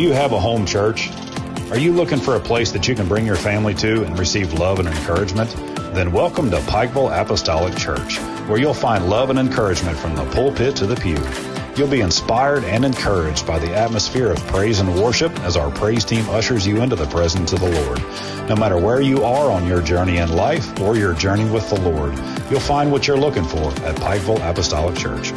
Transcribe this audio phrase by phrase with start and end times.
[0.00, 1.10] Do you have a home church?
[1.70, 4.54] Are you looking for a place that you can bring your family to and receive
[4.54, 5.54] love and encouragement?
[5.94, 8.16] Then welcome to Pikeville Apostolic Church,
[8.48, 11.18] where you'll find love and encouragement from the pulpit to the pew.
[11.76, 16.06] You'll be inspired and encouraged by the atmosphere of praise and worship as our praise
[16.06, 17.98] team ushers you into the presence of the Lord.
[18.48, 21.78] No matter where you are on your journey in life or your journey with the
[21.78, 22.18] Lord,
[22.50, 25.34] you'll find what you're looking for at Pikeville Apostolic Church.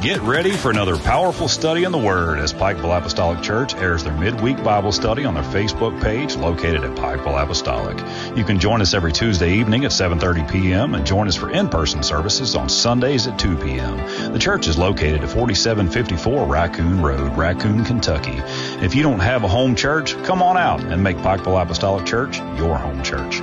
[0.00, 4.16] Get ready for another powerful study in the Word as Pikeville Apostolic Church airs their
[4.16, 7.98] midweek Bible study on their Facebook page located at Pikeville Apostolic.
[8.36, 10.94] You can join us every Tuesday evening at 7:30 p.m.
[10.94, 14.32] and join us for in-person services on Sundays at 2 p.m.
[14.32, 18.38] The church is located at 4754 Raccoon Road, Raccoon, Kentucky.
[18.80, 22.38] If you don't have a home church, come on out and make Pikeville Apostolic Church
[22.56, 23.42] your home church.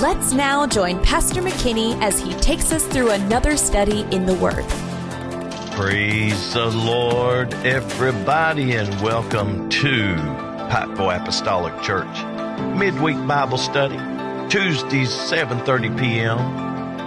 [0.00, 4.64] Let's now join Pastor McKinney as he takes us through another study in the Word.
[5.72, 10.14] Praise the Lord, everybody, and welcome to
[10.70, 12.16] Pikeville Apostolic Church
[12.78, 13.96] midweek Bible study,
[14.48, 16.38] Tuesdays 7:30 p.m.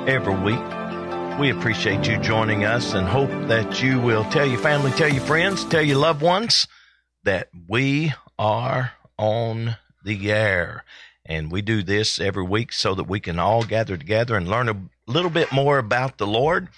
[0.09, 1.39] every week.
[1.39, 5.23] We appreciate you joining us and hope that you will tell your family, tell your
[5.23, 6.67] friends, tell your loved ones
[7.23, 10.83] that we are on the air.
[11.25, 14.69] And we do this every week so that we can all gather together and learn
[14.69, 16.69] a little bit more about the Lord,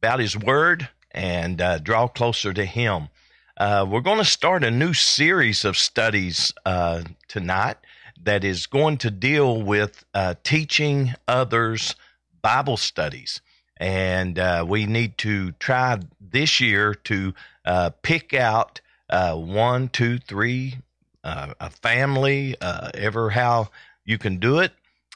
[0.00, 3.08] about His Word, and uh, draw closer to Him.
[3.56, 7.76] Uh, we're going to start a new series of studies uh, tonight
[8.22, 11.94] that is going to deal with uh, teaching others
[12.40, 13.42] Bible studies.
[13.76, 17.34] And uh, we need to try this year to
[17.66, 18.80] uh, pick out
[19.10, 20.78] one, two, three,
[21.22, 23.68] a family, ever how
[24.10, 24.72] you can do it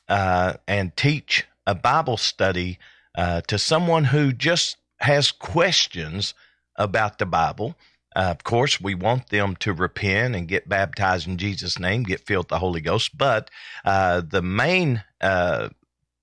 [0.08, 2.78] uh, and teach a Bible study
[3.16, 6.32] uh, to someone who just has questions
[6.76, 7.74] about the Bible.
[8.14, 12.24] Uh, of course, we want them to repent and get baptized in Jesus' name, get
[12.24, 13.18] filled with the Holy Ghost.
[13.18, 13.50] But
[13.84, 15.70] uh, the main, uh,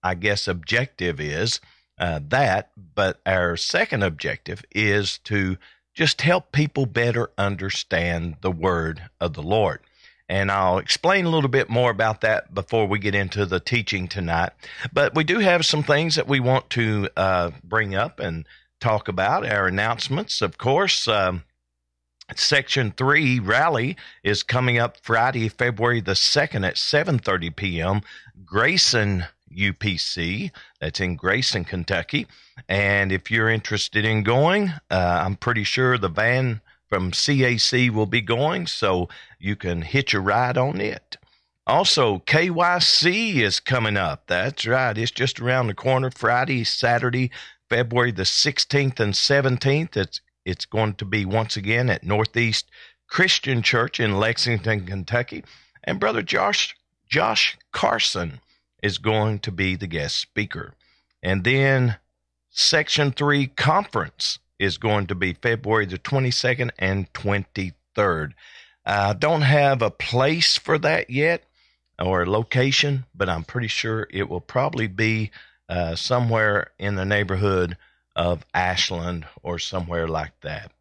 [0.01, 1.59] I guess, objective is
[1.99, 2.71] uh, that.
[2.95, 5.57] But our second objective is to
[5.93, 9.81] just help people better understand the Word of the Lord.
[10.31, 14.07] And I'll explain a little bit more about that before we get into the teaching
[14.07, 14.51] tonight.
[14.93, 18.47] But we do have some things that we want to uh, bring up and
[18.79, 19.45] talk about.
[19.45, 21.05] Our announcements, of course.
[21.05, 21.43] Um,
[22.33, 28.01] Section 3 rally is coming up Friday, February the 2nd at 7:30 p.m.
[28.45, 30.51] Grayson UPC.
[30.79, 32.25] That's in Grayson, Kentucky.
[32.69, 38.05] And if you're interested in going, uh, I'm pretty sure the van from CAC will
[38.05, 39.07] be going, so
[39.39, 41.15] you can hitch a ride on it.
[41.65, 44.27] Also, KYC is coming up.
[44.27, 44.97] That's right.
[44.97, 47.31] It's just around the corner Friday, Saturday,
[47.69, 49.95] February the 16th and 17th.
[49.95, 52.69] It's it's going to be once again at Northeast
[53.07, 55.45] Christian Church in Lexington, Kentucky.
[55.85, 56.75] And brother Josh
[57.07, 58.41] Josh Carson
[58.83, 60.73] is going to be the guest speaker.
[61.23, 61.95] And then
[62.49, 68.33] Section 3 conference is going to be February the 22nd and 23rd.
[68.85, 71.43] I don't have a place for that yet
[71.97, 75.31] or a location, but I'm pretty sure it will probably be
[75.67, 77.75] uh, somewhere in the neighborhood
[78.15, 80.71] of Ashland or somewhere like that.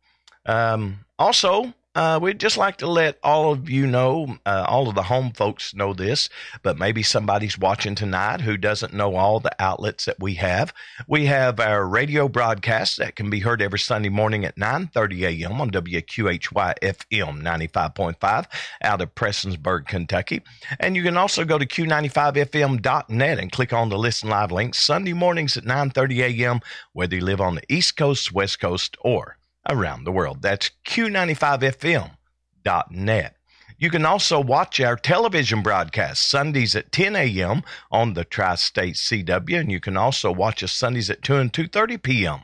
[0.44, 4.94] Um, also, uh, we'd just like to let all of you know, uh, all of
[4.94, 6.30] the home folks know this,
[6.62, 10.72] but maybe somebody's watching tonight who doesn't know all the outlets that we have.
[11.06, 15.60] We have our radio broadcast that can be heard every Sunday morning at 9:30 a.m.
[15.60, 18.46] on WQHY FM 95.5
[18.80, 20.40] out of Prestonsburg, Kentucky.
[20.78, 25.12] And you can also go to Q95FM.net and click on the listen live link Sunday
[25.12, 26.60] mornings at 9:30 a.m.
[26.94, 29.36] whether you live on the East Coast, West Coast, or
[29.68, 30.42] around the world.
[30.42, 33.36] That's Q95FM.net.
[33.78, 37.62] You can also watch our television broadcast Sundays at 10 a.m.
[37.90, 42.02] on the Tri-State CW, and you can also watch us Sundays at 2 and 2:30
[42.02, 42.40] p.m.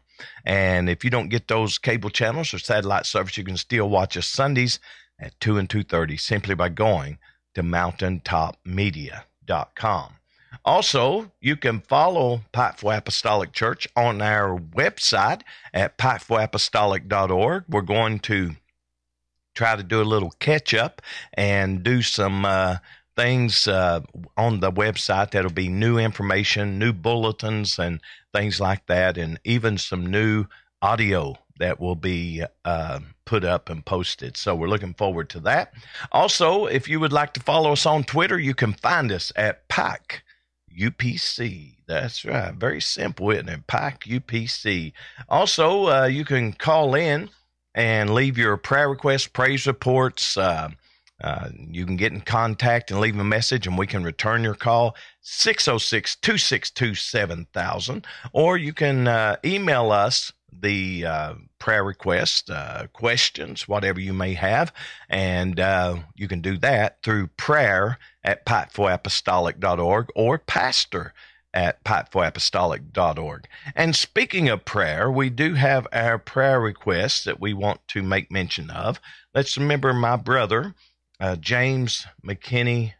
[0.47, 4.17] And if you don't get those cable channels or satellite service, you can still watch
[4.17, 4.81] us Sundays
[5.21, 7.19] at 2 and 2:30 simply by going
[7.55, 10.16] to mountaintopmedia.com.
[10.67, 15.43] Also, you can follow Pikeville Apostolic Church on our website
[15.73, 17.65] at pikevilleapostolic.org.
[17.69, 18.51] We're going to
[19.55, 21.01] try to do a little catch up
[21.35, 22.79] and do some uh,
[23.15, 24.01] things uh,
[24.37, 28.01] on the website that'll be new information, new bulletins, and
[28.35, 30.47] things like that, and even some new
[30.83, 34.37] audio that will be uh, put up and posted.
[34.37, 35.73] So we're looking forward to that.
[36.11, 39.69] Also, if you would like to follow us on Twitter, you can find us at
[39.69, 40.25] Pike
[40.79, 41.75] UPC.
[41.87, 42.55] That's right.
[42.55, 43.67] Very simple, isn't it?
[43.67, 44.93] Pike UPC.
[45.29, 47.31] Also, uh, you can call in
[47.75, 50.37] and leave your prayer requests, praise reports.
[50.37, 50.71] Uh,
[51.23, 54.55] uh, you can get in contact and leave a message, and we can return your
[54.55, 58.07] call 606 262 7000.
[58.33, 64.35] Or you can uh, email us the uh, prayer requests, uh, questions, whatever you may
[64.35, 64.73] have.
[65.09, 71.13] And uh, you can do that through prayer at pikevilleapostolic.org or pastor
[71.53, 73.49] at pikevilleapostolic.org.
[73.75, 78.31] And speaking of prayer, we do have our prayer requests that we want to make
[78.31, 79.01] mention of.
[79.35, 80.75] Let's remember my brother,
[81.19, 82.93] uh, James McKinney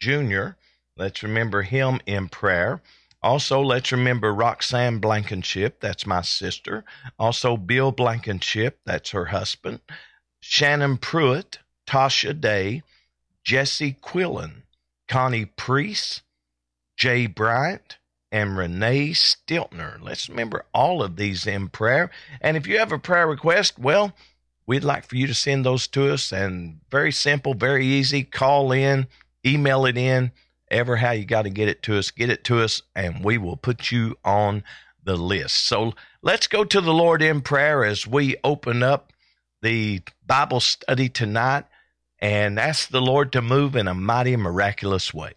[0.00, 0.56] Jr.
[0.96, 2.80] Let's remember him in prayer.
[3.22, 6.84] Also, let's remember Roxanne Blankenship, that's my sister.
[7.18, 9.80] Also, Bill Blankenship, that's her husband.
[10.40, 12.82] Shannon Pruitt, Tasha Day,
[13.42, 14.62] Jesse Quillen,
[15.08, 16.22] Connie Priest,
[16.96, 17.98] Jay Bryant,
[18.30, 19.98] and Renee Stiltner.
[20.00, 22.10] Let's remember all of these in prayer.
[22.40, 24.14] And if you have a prayer request, well,
[24.66, 26.32] we'd like for you to send those to us.
[26.32, 28.24] And very simple, very easy.
[28.24, 29.06] Call in,
[29.44, 30.32] email it in,
[30.70, 32.10] ever how you got to get it to us.
[32.10, 34.64] Get it to us, and we will put you on
[35.04, 35.66] the list.
[35.66, 39.12] So let's go to the Lord in prayer as we open up
[39.62, 41.64] the Bible study tonight
[42.18, 45.32] and ask the Lord to move in a mighty, miraculous way.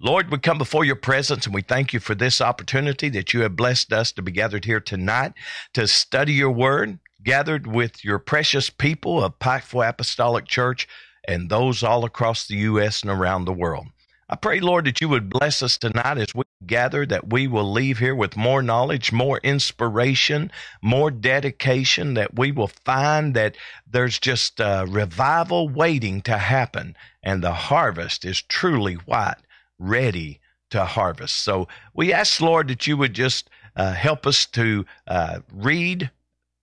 [0.00, 3.42] Lord, we come before your presence and we thank you for this opportunity that you
[3.42, 5.32] have blessed us to be gathered here tonight
[5.72, 10.86] to study your word, gathered with your precious people of Pikeville Apostolic Church
[11.26, 13.02] and those all across the U.S.
[13.02, 13.86] and around the world.
[14.28, 17.70] I pray, Lord, that you would bless us tonight as we gather, that we will
[17.70, 20.50] leave here with more knowledge, more inspiration,
[20.80, 23.56] more dedication, that we will find that
[23.86, 29.36] there's just a revival waiting to happen, and the harvest is truly white,
[29.78, 31.36] ready to harvest.
[31.36, 36.10] So we ask, Lord, that you would just uh, help us to uh, read,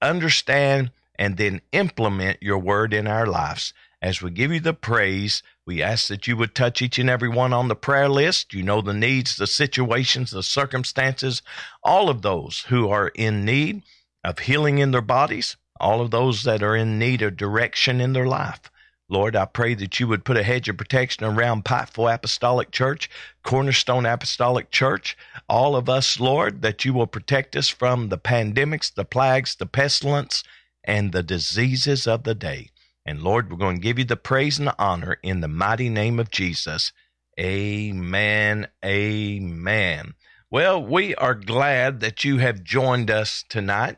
[0.01, 3.73] understand, and then implement your word in our lives.
[4.01, 7.29] As we give you the praise, we ask that you would touch each and every
[7.29, 8.51] one on the prayer list.
[8.51, 11.43] You know the needs, the situations, the circumstances,
[11.83, 13.83] all of those who are in need
[14.23, 18.13] of healing in their bodies, all of those that are in need of direction in
[18.13, 18.61] their life.
[19.07, 23.07] Lord, I pray that you would put a hedge of protection around Pikeville Apostolic Church,
[23.43, 25.15] Cornerstone Apostolic Church,
[25.47, 29.67] all of us, Lord, that you will protect us from the pandemics, the plagues, the
[29.67, 30.43] pestilence,
[30.83, 32.69] and the diseases of the day.
[33.05, 35.89] And Lord, we're going to give you the praise and the honor in the mighty
[35.89, 36.91] name of Jesus.
[37.39, 38.67] Amen.
[38.85, 40.13] Amen.
[40.49, 43.97] Well, we are glad that you have joined us tonight.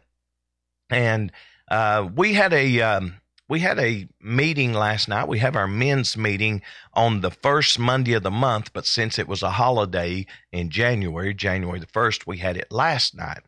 [0.90, 1.32] And
[1.70, 2.82] uh, we had a.
[2.82, 3.16] Um,
[3.50, 5.28] we had a meeting last night.
[5.28, 6.62] We have our men's meeting
[6.94, 11.34] on the first Monday of the month, but since it was a holiday in January,
[11.34, 13.42] January the 1st, we had it last night.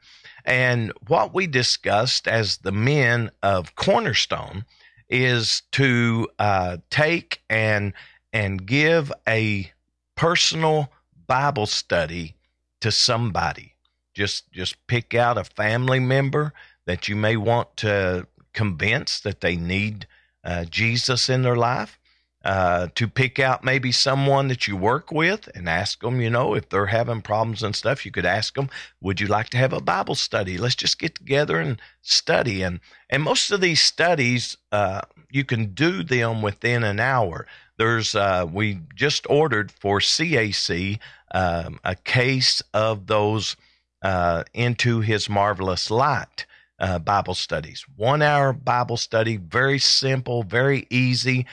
[0.43, 4.65] And what we discussed as the men of Cornerstone
[5.09, 7.93] is to uh, take and
[8.33, 9.71] and give a
[10.15, 10.91] personal
[11.27, 12.35] Bible study
[12.81, 13.73] to somebody.
[14.13, 16.53] Just just pick out a family member
[16.85, 20.07] that you may want to convince that they need
[20.43, 21.99] uh, Jesus in their life,
[22.45, 26.53] uh, to pick out maybe someone that you work with and ask them, you know,
[26.53, 28.69] if they're having problems and stuff, you could ask them,
[29.01, 30.59] would you like to have a Bible study?
[30.59, 32.61] Let's just get together and study.
[32.61, 37.47] And, and most of these studies, uh, you can do them within an hour.
[37.79, 40.99] There's, uh, we just ordered for CAC
[41.33, 43.55] um, a case of those
[44.03, 46.45] uh, into his marvelous light.
[46.77, 47.85] Uh, Bible studies.
[47.95, 51.45] One hour Bible study, very simple, very easy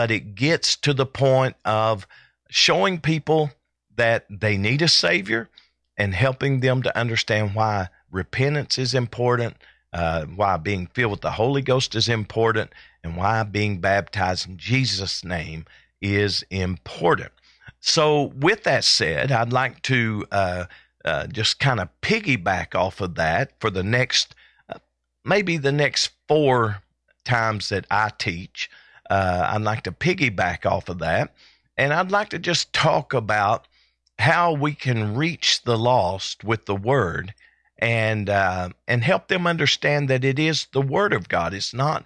[0.00, 2.06] but it gets to the point of
[2.48, 3.50] showing people
[3.96, 5.50] that they need a Savior
[5.98, 9.58] and helping them to understand why repentance is important,
[9.92, 12.72] uh, why being filled with the Holy Ghost is important,
[13.04, 15.66] and why being baptized in Jesus' name
[16.00, 17.32] is important.
[17.80, 20.64] So, with that said, I'd like to uh,
[21.04, 24.34] uh, just kind of piggyback off of that for the next,
[24.70, 24.78] uh,
[25.26, 26.80] maybe the next four
[27.22, 28.70] times that I teach
[29.10, 31.34] uh, I'd like to piggyback off of that.
[31.76, 33.66] And I'd like to just talk about
[34.18, 37.34] how we can reach the lost with the word
[37.78, 41.54] and uh, and help them understand that it is the word of God.
[41.54, 42.04] It's not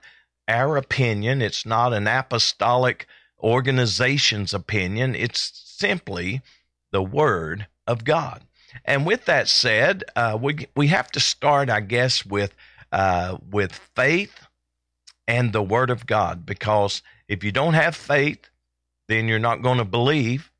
[0.48, 1.42] our opinion.
[1.42, 3.06] It's not an apostolic
[3.40, 5.14] organization's opinion.
[5.14, 6.40] It's simply
[6.92, 8.42] the word of God.
[8.84, 12.54] And with that said, uh, we we have to start, I guess, with
[12.92, 14.43] uh, with faith
[15.26, 16.44] and the Word of God.
[16.46, 18.50] Because if you don't have faith,
[19.08, 20.50] then you're not going to believe.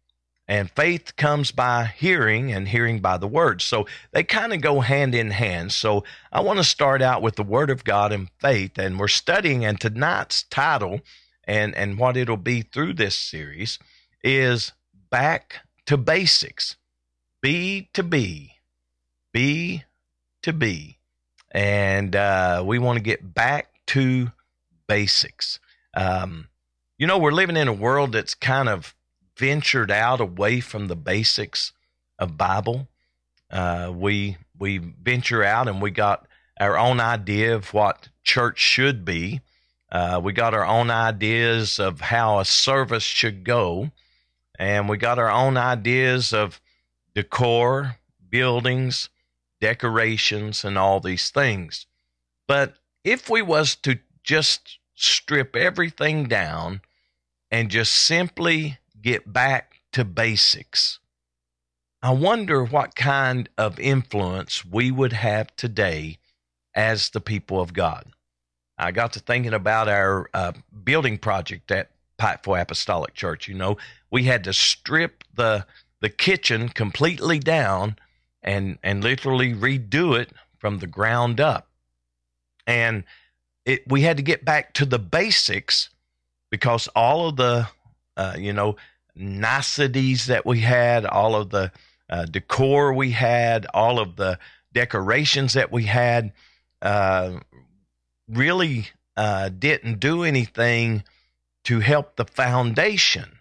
[0.47, 3.62] And faith comes by hearing, and hearing by the word.
[3.62, 5.73] So they kind of go hand in hand.
[5.73, 8.76] So I want to start out with the word of God and faith.
[8.76, 11.00] And we're studying, and tonight's title
[11.47, 13.78] and, and what it'll be through this series
[14.23, 14.73] is
[15.11, 16.76] Back to Basics.
[17.40, 18.52] B to B.
[19.33, 19.85] B
[20.42, 20.99] to B.
[21.50, 24.33] And uh, we want to get back to
[24.87, 25.61] basics.
[25.95, 26.49] Um,
[26.99, 28.95] you know, we're living in a world that's kind of
[29.37, 31.73] ventured out away from the basics
[32.19, 32.88] of Bible.
[33.50, 36.26] Uh, we we venture out and we got
[36.61, 39.41] our own idea of what church should be.
[39.91, 43.91] Uh, we got our own ideas of how a service should go,
[44.59, 46.61] and we got our own ideas of
[47.14, 47.97] decor,
[48.29, 49.09] buildings,
[49.61, 51.87] decorations, and all these things.
[52.49, 52.75] But
[53.05, 56.81] if we was to just strip everything down
[57.50, 60.99] and just simply get back to basics.
[62.02, 66.19] I wonder what kind of influence we would have today
[66.75, 68.07] as the people of God.
[68.76, 70.52] I got to thinking about our uh,
[70.83, 73.47] building project at Pikeville Apostolic Church.
[73.47, 73.76] You know,
[74.11, 75.66] we had to strip the
[76.00, 77.97] the kitchen completely down
[78.43, 81.69] and and literally redo it from the ground up.
[82.66, 83.04] And
[83.64, 85.90] it we had to get back to the basics
[86.50, 87.68] because all of the
[88.16, 88.76] uh, you know
[89.14, 91.73] niceties that we had, all of the
[92.11, 94.38] uh, decor we had, all of the
[94.73, 96.33] decorations that we had,
[96.83, 97.38] uh,
[98.28, 101.04] really uh, didn't do anything
[101.64, 103.38] to help the foundation.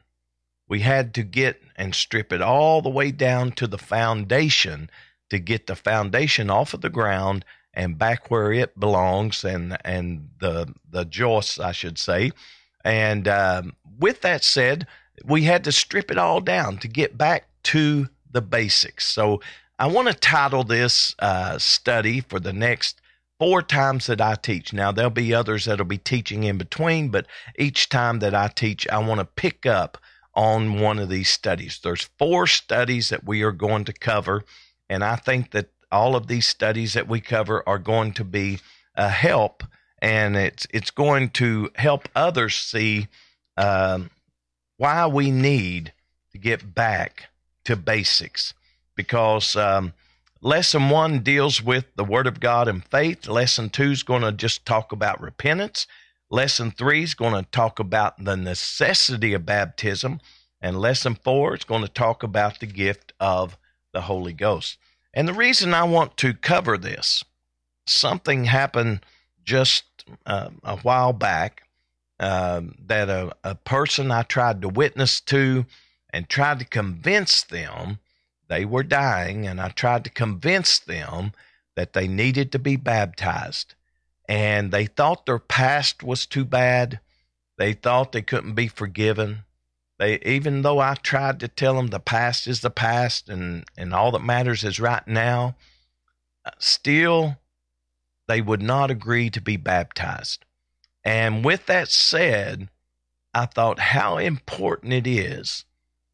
[0.67, 4.89] We had to get and strip it all the way down to the foundation
[5.29, 10.29] to get the foundation off of the ground and back where it belongs and and
[10.39, 12.31] the the joists I should say.
[12.83, 14.87] And um, with that said,
[15.23, 19.07] we had to strip it all down to get back to the basics.
[19.07, 19.41] So
[19.79, 22.99] I want to title this uh, study for the next
[23.39, 24.73] four times that I teach.
[24.73, 27.25] Now, there'll be others that'll be teaching in between, but
[27.57, 29.97] each time that I teach, I want to pick up
[30.35, 31.79] on one of these studies.
[31.83, 34.43] There's four studies that we are going to cover,
[34.89, 38.59] and I think that all of these studies that we cover are going to be
[38.95, 39.63] a help,
[40.01, 43.07] and it's it's going to help others see
[43.55, 44.09] um,
[44.77, 45.93] why we need
[46.31, 47.29] to get back
[47.63, 48.53] to basics.
[48.95, 49.93] Because um,
[50.41, 53.27] lesson one deals with the Word of God and faith.
[53.27, 55.87] Lesson two is going to just talk about repentance.
[56.29, 60.19] Lesson three is going to talk about the necessity of baptism.
[60.59, 63.57] And lesson four is going to talk about the gift of
[63.93, 64.77] the Holy Ghost.
[65.13, 67.23] And the reason I want to cover this,
[67.85, 69.05] something happened
[69.43, 69.83] just
[70.25, 71.63] uh, a while back
[72.19, 75.65] uh, that a, a person I tried to witness to
[76.11, 77.99] and tried to convince them
[78.47, 81.31] they were dying, and I tried to convince them
[81.75, 83.73] that they needed to be baptized.
[84.29, 86.99] And they thought their past was too bad.
[87.57, 89.43] They thought they couldn't be forgiven.
[89.99, 93.93] They, even though I tried to tell them the past is the past and, and
[93.93, 95.55] all that matters is right now,
[96.45, 97.37] uh, still
[98.27, 100.45] they would not agree to be baptized.
[101.03, 102.69] And with that said,
[103.33, 105.65] I thought how important it is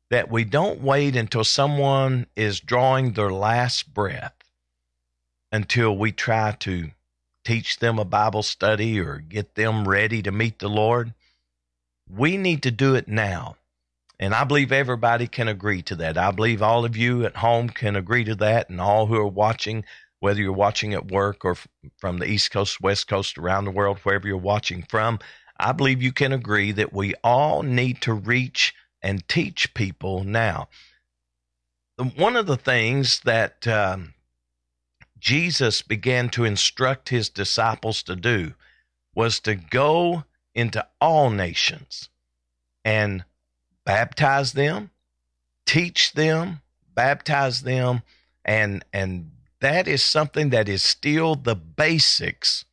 [0.09, 4.33] that we don't wait until someone is drawing their last breath
[5.51, 6.91] until we try to
[7.45, 11.13] teach them a Bible study or get them ready to meet the Lord.
[12.09, 13.57] We need to do it now.
[14.19, 16.17] And I believe everybody can agree to that.
[16.17, 19.27] I believe all of you at home can agree to that, and all who are
[19.27, 19.85] watching,
[20.19, 21.55] whether you're watching at work or
[21.97, 25.19] from the East Coast, West Coast, around the world, wherever you're watching from,
[25.57, 30.67] I believe you can agree that we all need to reach and teach people now.
[32.15, 34.13] One of the things that um,
[35.19, 38.53] Jesus began to instruct his disciples to do
[39.15, 40.23] was to go
[40.55, 42.09] into all nations
[42.83, 43.23] and
[43.85, 44.91] baptize them,
[45.65, 46.61] teach them,
[46.95, 48.01] baptize them,
[48.45, 49.31] and and
[49.61, 52.65] that is something that is still the basics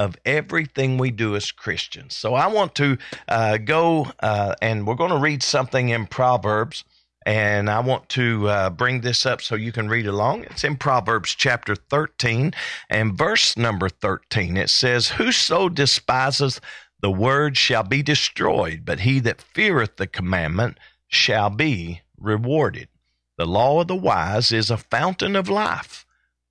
[0.00, 2.16] of everything we do as Christians.
[2.16, 2.96] So I want to
[3.28, 6.84] uh, go uh, and we're going to read something in Proverbs.
[7.26, 10.44] And I want to uh, bring this up so you can read along.
[10.44, 12.54] It's in Proverbs chapter 13
[12.88, 14.56] and verse number 13.
[14.56, 16.62] It says, Whoso despises
[17.00, 20.78] the word shall be destroyed, but he that feareth the commandment
[21.08, 22.88] shall be rewarded.
[23.38, 26.04] The law of the wise is a fountain of life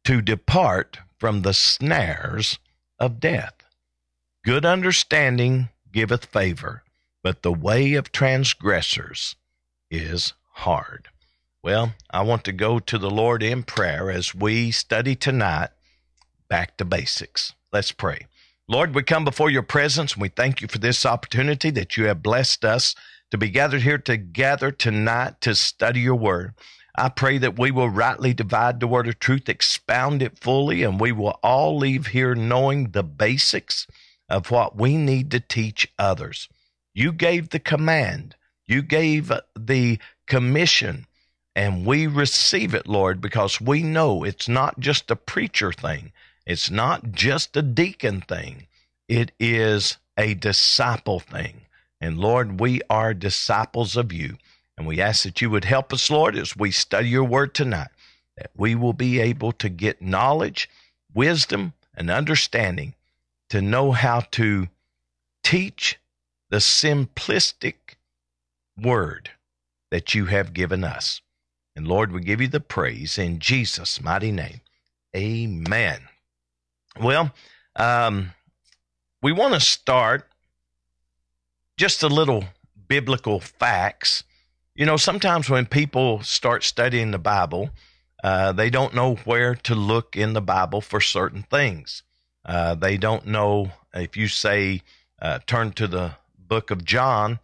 [0.06, 2.58] to depart from the snares
[2.98, 3.54] of death.
[4.44, 6.84] Good understanding giveth favor,
[7.24, 9.36] but the way of transgressors
[9.92, 11.10] is hard.
[11.62, 15.70] Well, I want to go to the Lord in prayer as we study tonight
[16.48, 17.54] back to basics.
[17.72, 18.28] Let's pray.
[18.72, 22.06] Lord, we come before your presence and we thank you for this opportunity that you
[22.06, 22.94] have blessed us
[23.32, 26.54] to be gathered here together tonight to study your word.
[26.96, 31.00] I pray that we will rightly divide the word of truth, expound it fully, and
[31.00, 33.88] we will all leave here knowing the basics
[34.30, 36.48] of what we need to teach others.
[36.94, 38.36] You gave the command,
[38.68, 39.98] you gave the
[40.28, 41.08] commission,
[41.56, 46.12] and we receive it, Lord, because we know it's not just a preacher thing,
[46.50, 48.66] it's not just a deacon thing,
[49.08, 51.62] it is a disciple thing.
[52.02, 54.38] And Lord, we are disciples of you.
[54.76, 57.90] And we ask that you would help us, Lord, as we study your word tonight,
[58.36, 60.68] that we will be able to get knowledge,
[61.14, 62.96] wisdom, and understanding
[63.52, 64.70] to know how to
[65.44, 66.00] teach
[66.50, 67.76] the simplistic
[68.76, 69.30] word
[69.92, 71.22] that you have given us.
[71.76, 74.62] And Lord, we give you the praise in Jesus' mighty name.
[75.16, 76.00] Amen.
[77.00, 77.32] Well,
[77.78, 78.34] um,
[79.22, 80.28] we want to start
[81.78, 82.44] just a little
[82.90, 84.26] biblical facts.
[84.76, 87.70] You know, sometimes when people start studying the Bible,
[88.22, 92.04] uh, they don't know where to look in the Bible for certain things.
[92.46, 94.82] Uh, they don't know if you say,
[95.22, 97.40] uh, turn to the book of John,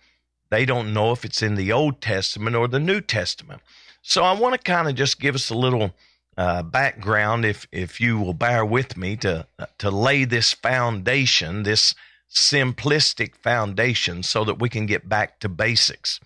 [0.50, 3.62] they don't know if it's in the Old Testament or the New Testament.
[4.02, 5.94] So I want to kind of just give us a little
[6.38, 11.96] uh, background, if if you will bear with me to to lay this foundation, this
[12.30, 16.20] simplistic foundation so that we can get back to basics.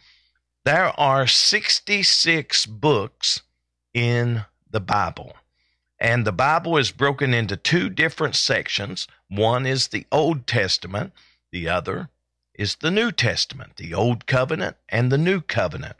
[0.65, 3.41] There are 66 books
[3.93, 5.35] in the Bible.
[5.99, 9.07] And the Bible is broken into two different sections.
[9.27, 11.13] One is the Old Testament,
[11.51, 12.09] the other
[12.59, 15.95] is the New Testament, the Old Covenant and the New Covenant.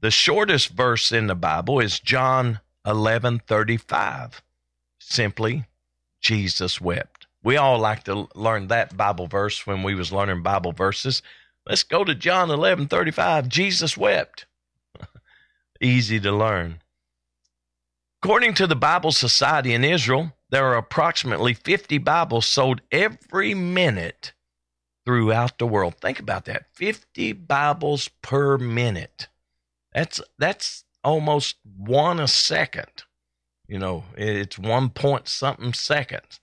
[0.00, 4.40] The shortest verse in the Bible is John 11:35.
[5.10, 5.64] Simply
[6.20, 7.26] Jesus wept.
[7.42, 11.20] We all like to learn that Bible verse when we was learning Bible verses.
[11.66, 13.48] Let's go to John 11:35.
[13.48, 14.46] Jesus wept.
[15.80, 16.80] Easy to learn.
[18.22, 24.32] According to the Bible Society in Israel, there are approximately 50 Bibles sold every minute
[25.04, 25.96] throughout the world.
[25.96, 26.66] Think about that.
[26.74, 29.28] 50 Bibles per minute.
[29.92, 33.04] That's that's almost one a second.
[33.70, 36.40] You know, it's one point something seconds.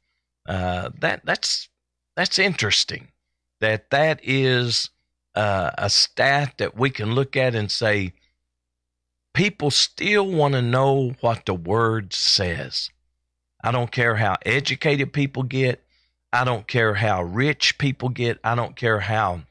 [0.48, 1.68] Uh, that that's
[2.16, 3.10] that's interesting.
[3.60, 4.92] That that is
[5.36, 8.14] uh, a stat that we can look at and say
[9.34, 12.92] people still want to know what the word says.
[13.62, 15.84] I don't care how educated people get.
[16.32, 18.40] I don't care how rich people get.
[18.42, 19.42] I don't care how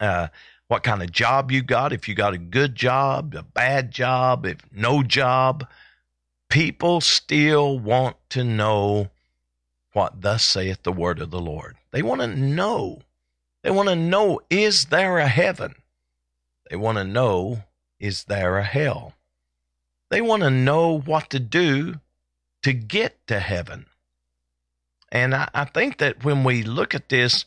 [0.00, 0.28] uh,
[0.66, 1.92] what kind of job you got.
[1.92, 5.64] If you got a good job, a bad job, if no job,
[6.58, 9.08] people still want to know
[9.92, 11.76] what thus saith the word of the Lord.
[11.92, 13.02] They want to know.
[13.62, 15.76] They want to know is there a heaven?
[16.68, 17.62] They want to know
[18.00, 19.14] is there a hell?
[20.08, 22.00] They want to know what to do
[22.64, 23.86] to get to heaven.
[25.12, 27.44] And I, I, think that when we look at this,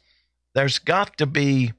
[0.53, 1.73] there's got to be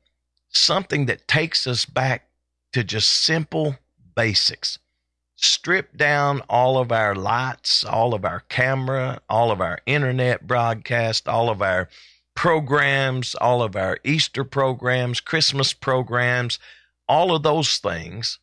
[0.51, 2.29] something that takes us back
[2.75, 3.79] to just simple
[4.15, 4.79] basics.
[5.43, 11.29] Strip down all of our lights, all of our camera, all of our internet broadcast,
[11.29, 11.89] all of our
[12.35, 16.59] programs, all of our Easter programs, Christmas programs,
[17.09, 18.39] all of those things,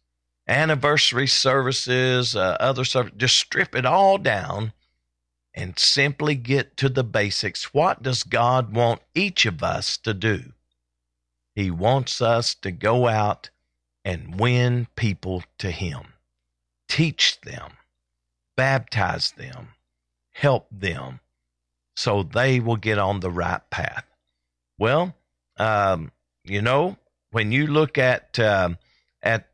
[0.48, 4.74] anniversary services, uh, other services, just strip it all down
[5.54, 7.74] and simply get to the basics.
[7.74, 10.54] What does God want each of us to do?
[11.56, 13.50] He wants us to go out
[14.06, 16.14] and win people to Him,
[16.89, 17.71] teach them,
[18.58, 19.69] baptize them,
[20.32, 21.21] help them
[21.95, 24.06] so they will get on the right path.
[24.78, 25.13] Well,
[25.58, 26.12] um,
[26.45, 26.97] you know,
[27.32, 28.69] when you look at uh,
[29.21, 29.49] at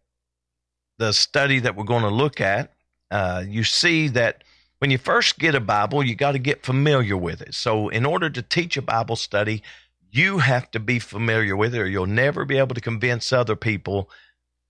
[0.99, 2.71] the study that we're going to look at,
[3.09, 4.43] uh, you see that
[4.77, 7.55] when you first get a Bible, you got to get familiar with it.
[7.55, 9.63] So, in order to teach a Bible study,
[10.11, 13.55] you have to be familiar with it, or you'll never be able to convince other
[13.55, 14.09] people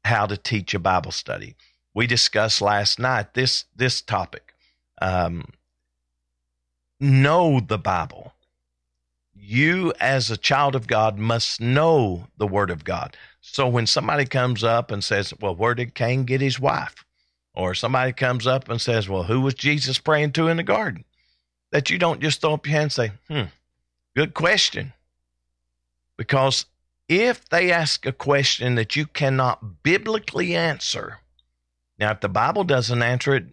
[0.06, 1.56] how to teach a Bible study.
[1.96, 4.54] We discussed last night this this topic.
[5.02, 5.46] Um,
[7.00, 8.34] know the Bible.
[9.34, 13.16] You, as a child of God, must know the Word of God.
[13.42, 17.06] So when somebody comes up and says, Well, where did Cain get his wife?
[17.54, 21.06] Or somebody comes up and says, Well, who was Jesus praying to in the garden?
[21.72, 23.50] That you don't just throw up your hand and say, Hmm,
[24.16, 24.94] good question.
[26.18, 26.66] Because
[27.08, 31.20] if they ask a question that you cannot biblically answer,
[32.00, 33.46] now if the Bible doesn't answer it,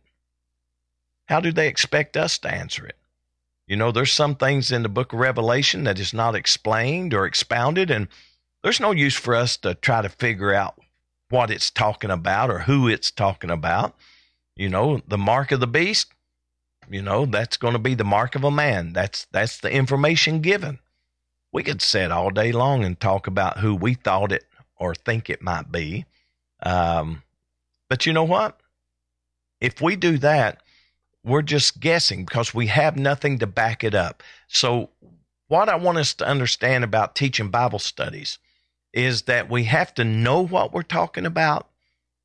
[1.26, 2.96] how do they expect us to answer it?
[3.66, 7.24] You know, there's some things in the book of Revelation that is not explained or
[7.24, 8.08] expounded, and
[8.62, 10.78] there's no use for us to try to figure out
[11.30, 13.96] what it's talking about or who it's talking about.
[14.56, 16.12] You know, the mark of the beast,
[16.90, 18.92] you know, that's going to be the mark of a man.
[18.92, 20.78] That's that's the information given.
[21.52, 24.44] We could sit all day long and talk about who we thought it
[24.76, 26.04] or think it might be.
[26.62, 27.22] Um,
[27.92, 28.58] but you know what?
[29.60, 30.62] If we do that,
[31.22, 34.22] we're just guessing because we have nothing to back it up.
[34.48, 34.88] So,
[35.48, 38.38] what I want us to understand about teaching Bible studies
[38.94, 41.68] is that we have to know what we're talking about,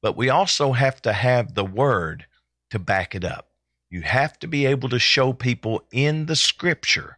[0.02, 2.28] but we also have to have the word
[2.70, 3.50] to back it up.
[3.90, 7.18] You have to be able to show people in the scripture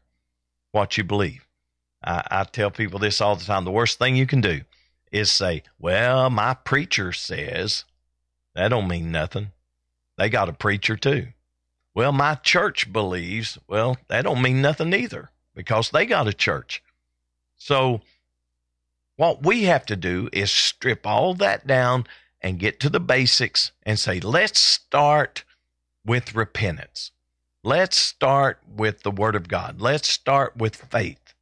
[0.71, 1.45] what you believe.
[2.03, 3.63] I, I tell people this all the time.
[3.63, 4.61] The worst thing you can do
[5.11, 7.85] is say, Well, my preacher says,
[8.59, 9.51] that don't mean nothing.
[10.17, 11.27] They got a preacher too.
[11.95, 16.83] Well, my church believes, well, that don't mean nothing either because they got a church.
[17.55, 18.01] So
[19.15, 22.05] what we have to do is strip all that down
[22.41, 25.45] and get to the basics and say, let's start
[26.05, 27.11] with repentance.
[27.63, 29.79] Let's start with the Word of God.
[29.79, 31.33] Let's start with faith.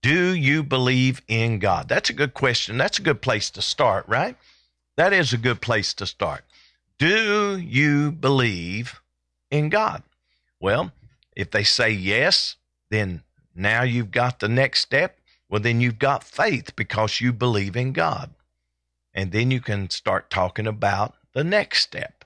[0.00, 1.88] Do you believe in God?
[1.88, 2.78] That's a good question.
[2.78, 4.36] That's a good place to start, right?
[4.96, 6.44] That is a good place to start.
[6.98, 9.00] Do you believe
[9.50, 10.02] in God?
[10.60, 10.92] Well,
[11.36, 12.56] if they say yes,
[12.90, 13.22] then
[13.54, 15.18] now you've got the next step.
[15.48, 18.30] Well, then you've got faith because you believe in God.
[19.14, 22.24] And then you can start talking about the next step,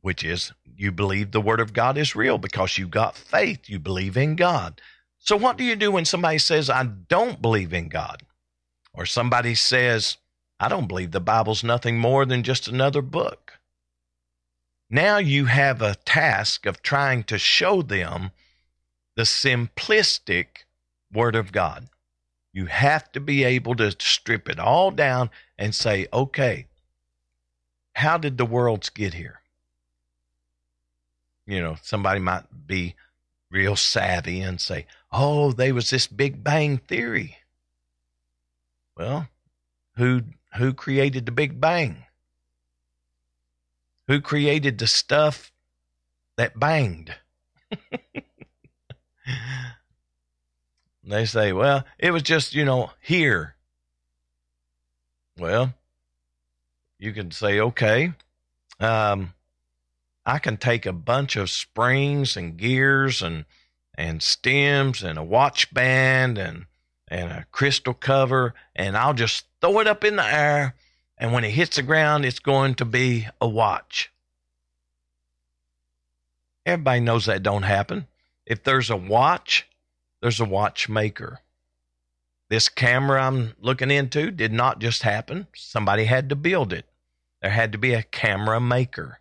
[0.00, 3.68] which is you believe the Word of God is real because you've got faith.
[3.68, 4.80] You believe in God.
[5.18, 8.22] So, what do you do when somebody says, I don't believe in God?
[8.92, 10.18] Or somebody says,
[10.60, 13.41] I don't believe the Bible's nothing more than just another book.
[14.94, 18.30] Now you have a task of trying to show them
[19.16, 20.66] the simplistic
[21.10, 21.88] Word of God.
[22.52, 26.66] You have to be able to strip it all down and say, okay,
[27.94, 29.40] how did the worlds get here?
[31.46, 32.94] You know, somebody might be
[33.50, 37.38] real savvy and say, oh, there was this Big Bang Theory.
[38.94, 39.28] Well,
[39.96, 40.20] who
[40.58, 42.04] who created the Big Bang?
[44.08, 45.52] Who created the stuff
[46.36, 47.14] that banged?
[51.04, 53.56] they say, well, it was just, you know, here.
[55.38, 55.74] Well,
[56.98, 58.12] you can say, okay,
[58.80, 59.34] um,
[60.24, 63.44] I can take a bunch of springs and gears and
[63.94, 66.66] and stems and a watch band and
[67.08, 70.74] and a crystal cover and I'll just throw it up in the air
[71.18, 74.10] and when it hits the ground, it's going to be a watch.
[76.64, 78.06] Everybody knows that don't happen.
[78.46, 79.68] If there's a watch,
[80.20, 81.40] there's a watchmaker.
[82.48, 85.46] This camera I'm looking into did not just happen.
[85.54, 86.86] Somebody had to build it.
[87.40, 89.20] There had to be a camera maker,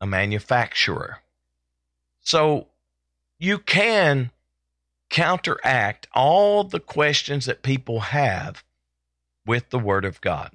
[0.00, 1.18] a manufacturer.
[2.20, 2.66] So
[3.38, 4.30] you can
[5.08, 8.64] counteract all the questions that people have
[9.46, 10.52] with the Word of God.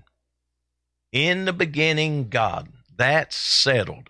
[1.12, 2.70] In the beginning, God.
[2.96, 4.10] That's settled.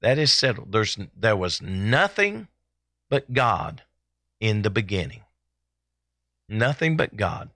[0.00, 0.72] That is settled.
[0.72, 2.48] There's there was nothing
[3.10, 3.82] but God
[4.40, 5.22] in the beginning.
[6.48, 7.50] Nothing but God.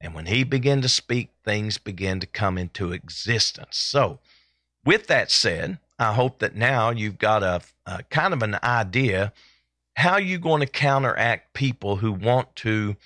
[0.00, 3.78] And when he began to speak, things began to come into existence.
[3.78, 4.18] So,
[4.84, 9.32] with that said, I hope that now you've got a, a kind of an idea
[9.96, 12.96] how you're going to counteract people who want to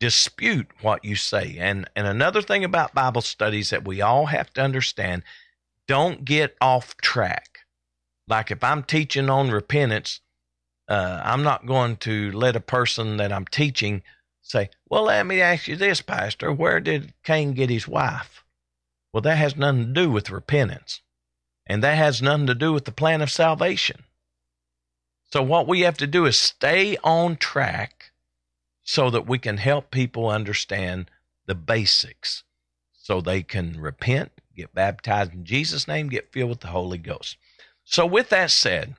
[0.00, 1.56] dispute what you say.
[1.58, 5.22] And and another thing about Bible studies that we all have to understand,
[5.86, 7.60] don't get off track.
[8.26, 10.20] Like if I'm teaching on repentance,
[10.88, 14.02] uh, I'm not going to let a person that I'm teaching
[14.42, 18.44] say, "Well, let me ask you this, Pastor: Where did Cain get his wife?"
[19.12, 21.00] Well, that has nothing to do with repentance,
[21.66, 24.04] and that has nothing to do with the plan of salvation.
[25.30, 27.97] So, what we have to do is stay on track
[28.88, 31.10] so that we can help people understand
[31.44, 32.42] the basics
[32.94, 37.36] so they can repent, get baptized in Jesus' name, get filled with the Holy Ghost.
[37.84, 38.94] So, with that said,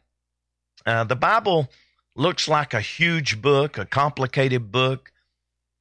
[0.85, 1.69] uh, the Bible
[2.15, 5.11] looks like a huge book, a complicated book,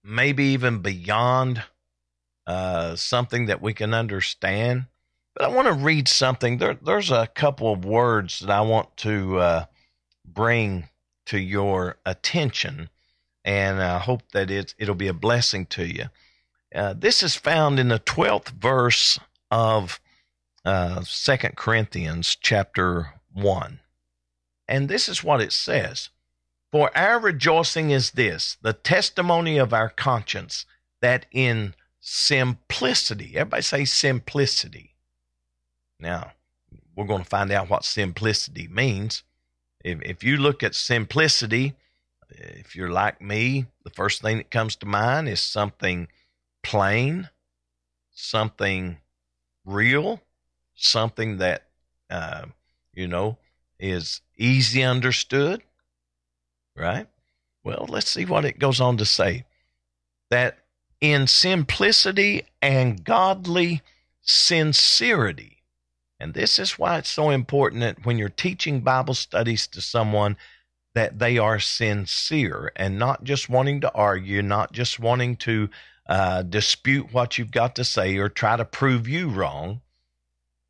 [0.02, 1.64] maybe even beyond
[2.46, 4.86] uh, something that we can understand.
[5.34, 6.56] But I want to read something.
[6.56, 9.64] There, there's a couple of words that I want to uh,
[10.24, 10.88] bring
[11.26, 12.88] to your attention,
[13.48, 16.04] and I hope that it, it'll be a blessing to you.
[16.74, 19.18] Uh, this is found in the 12th verse
[19.50, 19.98] of
[20.66, 23.80] uh, 2 Corinthians chapter 1.
[24.68, 26.10] And this is what it says
[26.70, 30.66] For our rejoicing is this, the testimony of our conscience,
[31.00, 34.94] that in simplicity, everybody say simplicity.
[35.98, 36.32] Now,
[36.94, 39.22] we're going to find out what simplicity means.
[39.82, 41.76] If, if you look at simplicity,
[42.30, 46.08] if you're like me, the first thing that comes to mind is something
[46.62, 47.28] plain,
[48.12, 48.98] something
[49.64, 50.20] real,
[50.74, 51.64] something that,
[52.10, 52.46] uh,
[52.92, 53.38] you know,
[53.78, 55.62] is easy understood,
[56.76, 57.06] right?
[57.64, 59.44] Well, let's see what it goes on to say.
[60.30, 60.58] That
[61.00, 63.82] in simplicity and godly
[64.20, 65.58] sincerity,
[66.20, 70.36] and this is why it's so important that when you're teaching Bible studies to someone,
[70.98, 75.68] that they are sincere and not just wanting to argue, not just wanting to
[76.08, 79.80] uh, dispute what you've got to say or try to prove you wrong.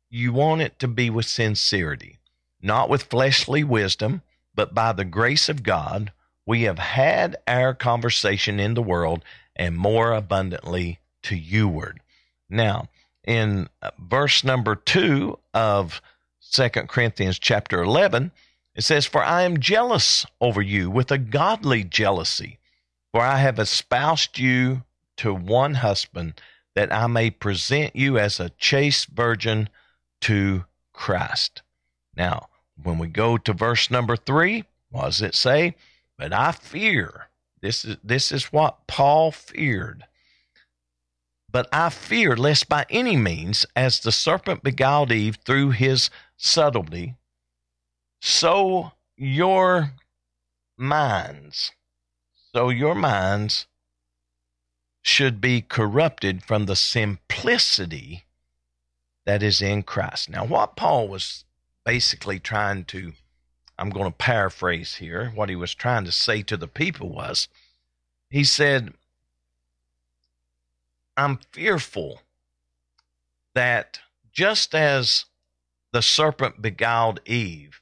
[0.07, 2.19] You want it to be with sincerity,
[2.61, 4.21] not with fleshly wisdom,
[4.53, 6.11] but by the grace of God,
[6.45, 9.23] we have had our conversation in the world
[9.55, 12.01] and more abundantly to youward.
[12.47, 12.87] Now,
[13.25, 16.03] in uh, verse number 2 of
[16.39, 18.31] Second Corinthians chapter 11,
[18.75, 22.59] it says, For I am jealous over you with a godly jealousy,
[23.11, 24.83] for I have espoused you
[25.17, 26.41] to one husband,
[26.75, 29.69] that I may present you as a chaste virgin
[30.21, 31.61] to Christ.
[32.15, 32.47] Now,
[32.81, 35.75] when we go to verse number 3, what does it say?
[36.17, 37.29] But I fear.
[37.61, 40.05] This is, this is what Paul feared
[41.51, 47.15] but I fear lest by any means, as the serpent beguiled Eve through his subtlety,
[48.19, 49.91] so your
[50.77, 51.71] minds,
[52.53, 53.67] so your minds
[55.01, 58.25] should be corrupted from the simplicity
[59.25, 60.29] that is in Christ.
[60.29, 61.45] Now, what Paul was
[61.85, 63.13] basically trying to,
[63.77, 67.47] I'm going to paraphrase here, what he was trying to say to the people was,
[68.29, 68.93] he said,
[71.17, 72.21] I'm fearful
[73.55, 73.99] that
[74.31, 75.25] just as
[75.91, 77.81] the serpent beguiled Eve,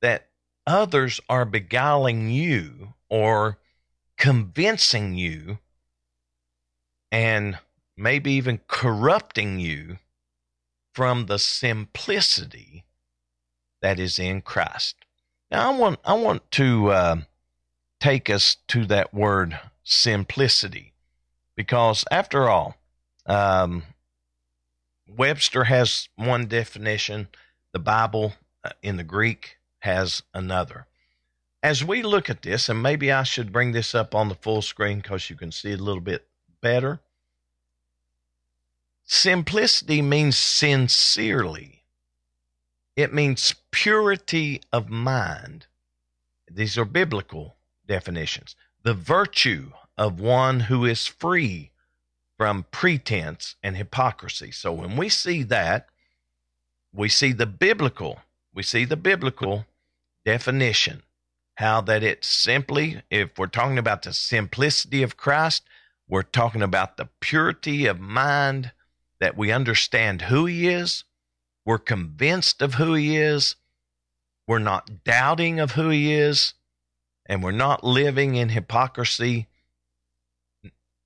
[0.00, 0.28] that
[0.66, 3.58] others are beguiling you or
[4.16, 5.58] convincing you
[7.12, 7.58] and
[7.96, 9.98] maybe even corrupting you
[10.92, 12.84] from the simplicity
[13.82, 14.96] that is in Christ.
[15.50, 17.16] Now, I want I want to uh,
[18.00, 20.92] take us to that word simplicity
[21.54, 22.76] because after all,
[23.26, 23.84] um,
[25.06, 27.28] Webster has one definition,
[27.72, 30.86] the Bible uh, in the Greek has another.
[31.62, 34.62] As we look at this, and maybe I should bring this up on the full
[34.62, 36.26] screen because you can see it a little bit
[36.60, 37.00] better.
[39.04, 41.84] Simplicity means sincerely,
[42.96, 45.66] it means purity of mind.
[46.50, 48.56] These are biblical definitions.
[48.82, 51.72] The virtue of one who is free
[52.36, 54.50] from pretense and hypocrisy.
[54.50, 55.88] So when we see that,
[56.92, 58.20] we see the biblical,
[58.56, 59.66] we see the biblical
[60.24, 61.02] definition,
[61.56, 65.62] how that it simply, if we're talking about the simplicity of Christ,
[66.08, 68.72] we're talking about the purity of mind
[69.20, 71.04] that we understand who he is,
[71.66, 73.56] we're convinced of who he is,
[74.48, 76.54] we're not doubting of who he is,
[77.26, 79.48] and we're not living in hypocrisy,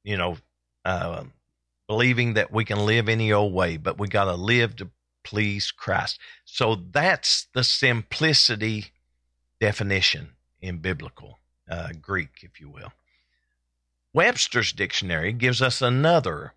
[0.05, 0.37] you know,
[0.85, 1.25] uh,
[1.89, 4.91] believing that we can live any old way, but we got to live to
[5.25, 6.19] please Christ.
[6.53, 8.87] So that's the simplicity
[9.61, 11.39] definition in biblical
[11.71, 12.93] uh, Greek, if you will.
[14.13, 16.55] Webster's dictionary gives us another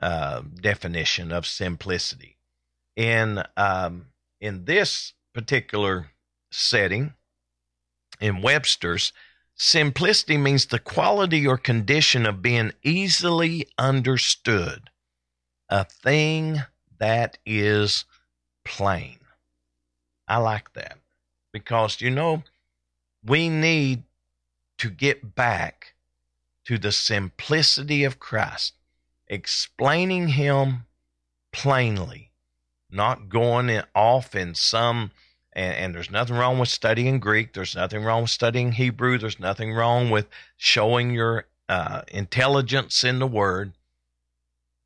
[0.00, 2.38] uh, definition of simplicity.
[2.96, 4.06] In um,
[4.40, 6.06] in this particular
[6.50, 7.12] setting,
[8.20, 9.12] in Webster's,
[9.54, 14.90] simplicity means the quality or condition of being easily understood,
[15.68, 16.62] a thing
[16.98, 18.06] that is
[18.64, 19.18] plain.
[20.26, 20.98] I like that
[21.52, 22.42] because, you know,
[23.24, 24.02] we need
[24.78, 25.94] to get back
[26.64, 28.74] to the simplicity of Christ,
[29.28, 30.86] explaining Him
[31.52, 32.30] plainly,
[32.90, 35.10] not going off in some.
[35.52, 37.52] And, and, there's nothing wrong with studying Greek.
[37.52, 39.18] There's nothing wrong with studying Hebrew.
[39.18, 43.72] There's nothing wrong with showing your uh, intelligence in the Word.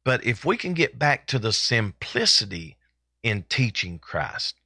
[0.04, 2.76] But if we can get back to the simplicity
[3.22, 4.56] in teaching Christ,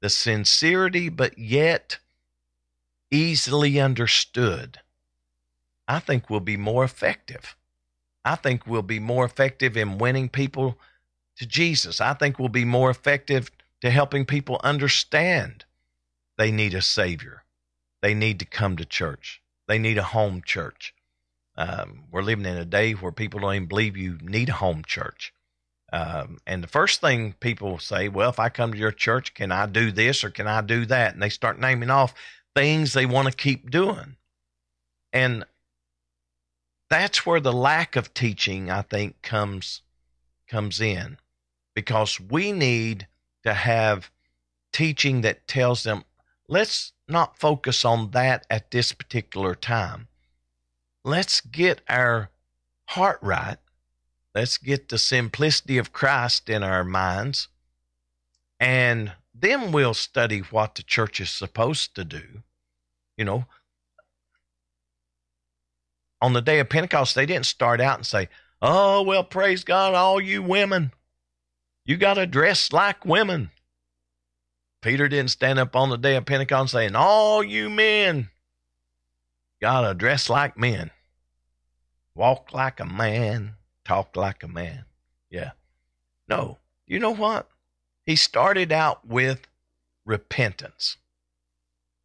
[0.00, 1.98] the sincerity, but yet
[3.10, 4.80] easily understood,
[5.86, 7.56] I think we'll be more effective.
[8.24, 10.78] I think we'll be more effective in winning people
[11.36, 12.00] to Jesus.
[12.00, 15.64] I think we'll be more effective to helping people understand
[16.36, 17.44] they need a Savior.
[18.02, 19.42] They need to come to church.
[19.68, 20.94] They need a home church.
[21.56, 24.82] Um, we're living in a day where people don't even believe you need a home
[24.86, 25.32] church.
[25.92, 29.50] Um, and the first thing people say, well, if I come to your church, can
[29.50, 31.14] I do this or can I do that?
[31.14, 32.14] And they start naming off
[32.54, 34.16] things they want to keep doing.
[35.12, 35.44] And
[36.90, 39.80] that's where the lack of teaching i think comes
[40.46, 41.16] comes in
[41.74, 43.06] because we need
[43.44, 44.10] to have
[44.72, 46.04] teaching that tells them
[46.48, 50.08] let's not focus on that at this particular time
[51.04, 52.28] let's get our
[52.88, 53.58] heart right
[54.34, 57.48] let's get the simplicity of christ in our minds
[58.58, 62.42] and then we'll study what the church is supposed to do
[63.16, 63.46] you know
[66.20, 68.28] on the day of Pentecost, they didn't start out and say,
[68.62, 70.92] Oh, well, praise God, all you women.
[71.86, 73.50] You got to dress like women.
[74.82, 78.28] Peter didn't stand up on the day of Pentecost saying, All you men
[79.60, 80.90] got to dress like men,
[82.14, 83.54] walk like a man,
[83.84, 84.84] talk like a man.
[85.30, 85.52] Yeah.
[86.28, 86.58] No.
[86.86, 87.48] You know what?
[88.06, 89.46] He started out with
[90.04, 90.96] repentance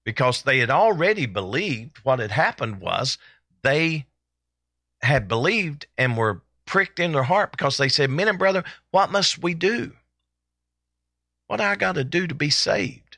[0.03, 3.17] because they had already believed what had happened was
[3.63, 4.05] they
[5.01, 9.11] had believed and were pricked in their heart because they said, Men and brother, what
[9.11, 9.93] must we do?
[11.47, 13.17] What I got to do to be saved?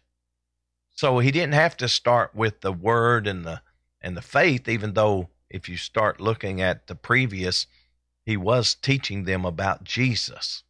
[0.92, 3.62] So he didn't have to start with the word and the
[4.02, 7.68] and the faith, even though if you start looking at the previous,
[8.28, 10.64] he was teaching them about Jesus.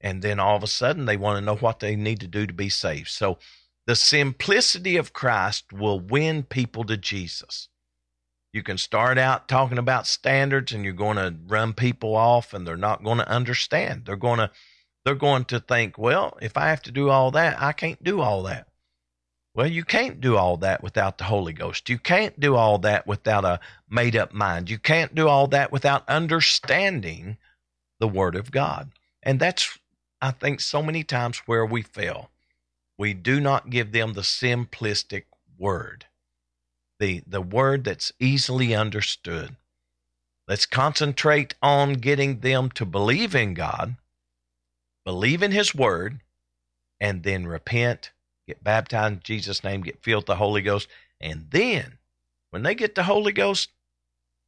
[0.00, 2.44] And then all of a sudden they want to know what they need to do
[2.44, 3.06] to be saved.
[3.06, 3.38] So
[3.86, 7.68] the simplicity of Christ will win people to Jesus.
[8.52, 12.66] You can start out talking about standards and you're going to run people off and
[12.66, 14.04] they're not going to understand.
[14.04, 14.50] They're going to
[15.04, 18.20] they're going to think, well, if I have to do all that, I can't do
[18.20, 18.66] all that.
[19.54, 21.88] Well, you can't do all that without the Holy Ghost.
[21.90, 24.70] You can't do all that without a made up mind.
[24.70, 27.36] You can't do all that without understanding
[28.00, 28.92] the Word of God.
[29.22, 29.78] And that's,
[30.20, 32.30] I think, so many times where we fail.
[32.96, 35.24] We do not give them the simplistic
[35.58, 36.06] Word
[37.02, 39.56] the, the word that's easily understood.
[40.46, 43.96] Let's concentrate on getting them to believe in God,
[45.04, 46.20] believe in His word,
[47.00, 48.12] and then repent,
[48.46, 50.88] get baptized in Jesus' name, get filled with the Holy Ghost.
[51.20, 51.98] And then,
[52.50, 53.70] when they get the Holy Ghost,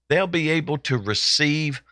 [0.09, 1.83] they'll be able to receive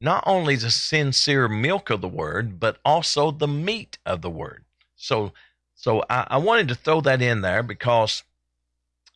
[0.00, 4.64] not only the sincere milk of the word, but also the meat of the word.
[4.96, 5.32] So,
[5.74, 8.22] so I, I wanted to throw that in there because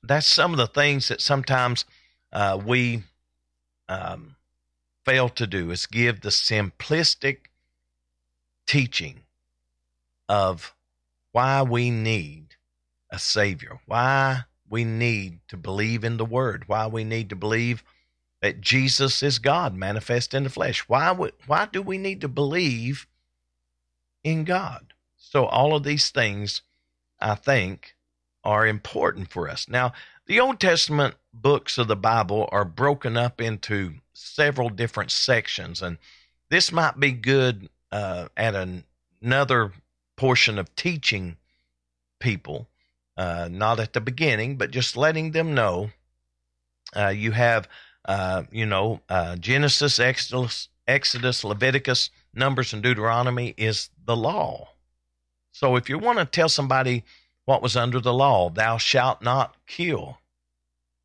[0.02, 1.84] that's some of the things that sometimes
[2.32, 3.02] uh, we
[3.88, 4.36] um,
[5.04, 7.38] fail to do is give the simplistic
[8.66, 9.20] teaching
[10.28, 10.74] of
[11.38, 12.56] why we need
[13.12, 17.84] a Savior, why we need to believe in the Word, why we need to believe
[18.42, 20.80] that Jesus is God manifest in the flesh.
[20.88, 23.06] Why would, why do we need to believe
[24.24, 24.94] in God?
[25.16, 26.62] So all of these things,
[27.20, 27.94] I think,
[28.42, 29.68] are important for us.
[29.68, 29.92] Now,
[30.26, 35.98] the Old Testament books of the Bible are broken up into several different sections, and
[36.50, 38.82] this might be good uh, at an,
[39.22, 39.72] another
[40.18, 41.38] portion of teaching
[42.20, 42.68] people,
[43.16, 45.90] uh, not at the beginning, but just letting them know.
[46.94, 47.68] Uh, you have
[48.08, 54.70] uh, you know, uh, Genesis, Exodus, Exodus, Leviticus, Numbers, and Deuteronomy is the law.
[55.52, 57.04] So if you want to tell somebody
[57.44, 60.18] what was under the law, thou shalt not kill,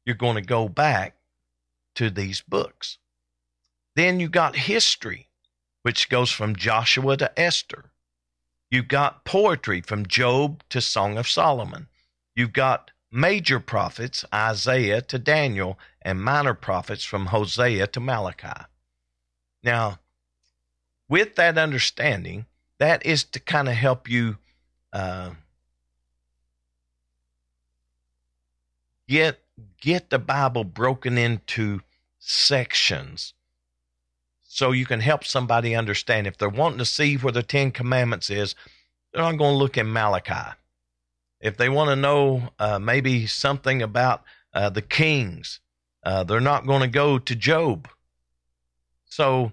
[0.05, 1.18] you're going to go back
[1.95, 2.99] to these books.
[3.97, 5.28] Then you got history,
[5.82, 7.91] which goes from Joshua to Esther.
[8.74, 11.89] You've got poetry from Job to Song of Solomon.
[12.36, 18.65] You've got major prophets, Isaiah to Daniel, and minor prophets from Hosea to Malachi.
[19.61, 19.99] Now,
[21.07, 22.47] with that understanding,
[22.80, 24.38] that is to kind of help you
[24.91, 25.36] uh,
[29.07, 29.39] get
[29.80, 31.82] get the Bible broken into
[32.17, 33.36] sections
[34.53, 36.27] so you can help somebody understand.
[36.27, 38.55] If they're wanting to see where the Ten Commandments is,
[39.11, 40.55] they're not going to look in Malachi
[41.43, 44.23] if they want to know uh, maybe something about
[44.53, 45.59] uh, the kings,
[46.03, 47.89] uh, they're not going to go to Job.
[49.05, 49.51] So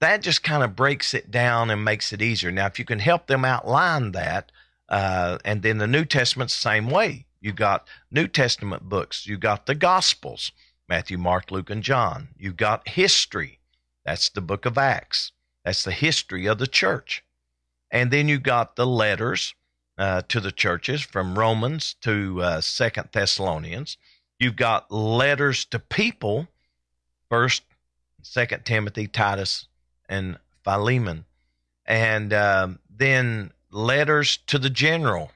[0.00, 2.52] that just kind of breaks it down and makes it easier.
[2.52, 4.52] Now, if you can help them outline that,
[4.88, 7.26] uh, and then the New Testament's the same way.
[7.40, 9.26] You got New Testament books.
[9.26, 10.52] You got the Gospels,
[10.88, 12.28] Matthew, Mark, Luke, and John.
[12.38, 13.58] You got history.
[14.04, 15.32] That's the book of Acts.
[15.64, 17.24] That's the history of the church.
[17.90, 19.54] And then you got the letters
[19.96, 23.96] uh, to the churches from Romans to uh, Second Thessalonians.
[24.38, 26.48] You've got letters to people,
[27.28, 27.62] First,
[28.22, 29.68] Second Timothy, Titus,
[30.08, 31.24] and Philemon,
[31.86, 35.30] and um, then letters to the general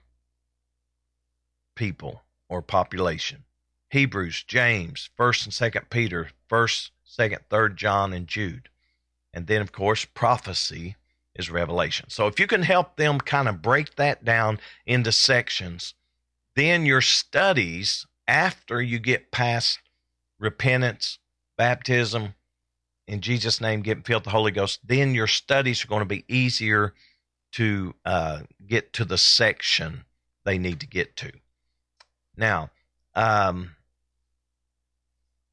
[1.75, 3.45] people or population.
[3.91, 8.69] Hebrews, James, First and Second Peter, First, Second, Third John, and Jude,
[9.33, 10.95] and then of course prophecy
[11.35, 12.11] is revelation.
[12.11, 15.95] So if you can help them kind of break that down into sections,
[16.55, 19.79] then your studies after you get past
[20.39, 21.19] repentance,
[21.57, 22.35] baptism,
[23.07, 26.05] in Jesus' name, getting filled with the Holy Ghost, then your studies are going to
[26.05, 26.93] be easier
[27.53, 30.05] to uh, get to the section
[30.45, 31.33] they need to get to.
[32.37, 32.71] Now,
[33.15, 33.77] um,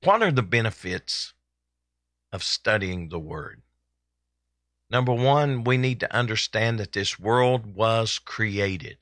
[0.04, 1.34] what are the benefits
[2.36, 3.62] of studying the Word?
[4.92, 8.98] Number one, we need to understand that this world was created.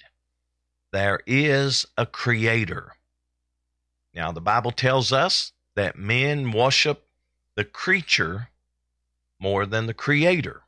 [0.92, 2.94] There is a creator.
[4.14, 7.08] Now, the Bible tells us that men worship
[7.56, 8.50] the creature
[9.40, 10.62] more than the creator.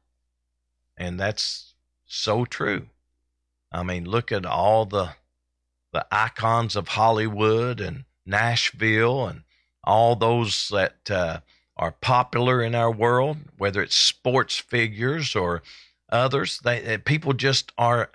[0.98, 2.88] And that's so true.
[3.72, 5.12] I mean, look at all the
[5.94, 9.44] the icons of Hollywood and Nashville and
[9.82, 11.40] all those that uh,
[11.78, 15.62] are popular in our world, whether it's sports figures or
[16.10, 18.10] others, they, eh, people just are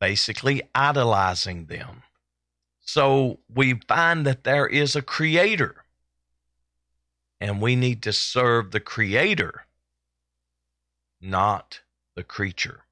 [0.00, 2.02] basically idolizing them.
[2.80, 5.84] So we find that there is a creator,
[7.40, 9.64] and we need to serve the creator,
[11.20, 11.80] not
[12.14, 12.84] the creature.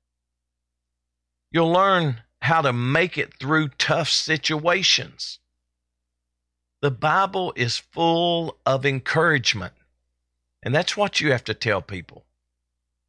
[1.50, 5.40] You'll learn how to make it through tough situations.
[6.80, 9.74] The Bible is full of encouragement.
[10.62, 12.24] And that's what you have to tell people.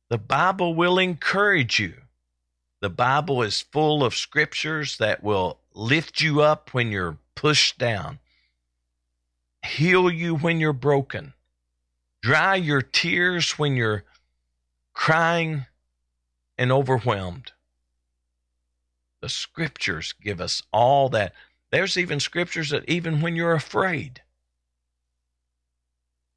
[0.09, 1.93] The Bible will encourage you.
[2.81, 8.19] The Bible is full of scriptures that will lift you up when you're pushed down,
[9.65, 11.33] heal you when you're broken,
[12.21, 14.03] dry your tears when you're
[14.93, 15.65] crying
[16.57, 17.51] and overwhelmed.
[19.21, 21.33] The scriptures give us all that.
[21.71, 24.21] There's even scriptures that even when you're afraid,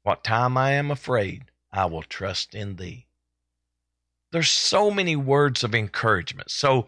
[0.05, 3.07] what time I am afraid, I will trust in thee.
[4.31, 6.51] There's so many words of encouragement.
[6.51, 6.85] So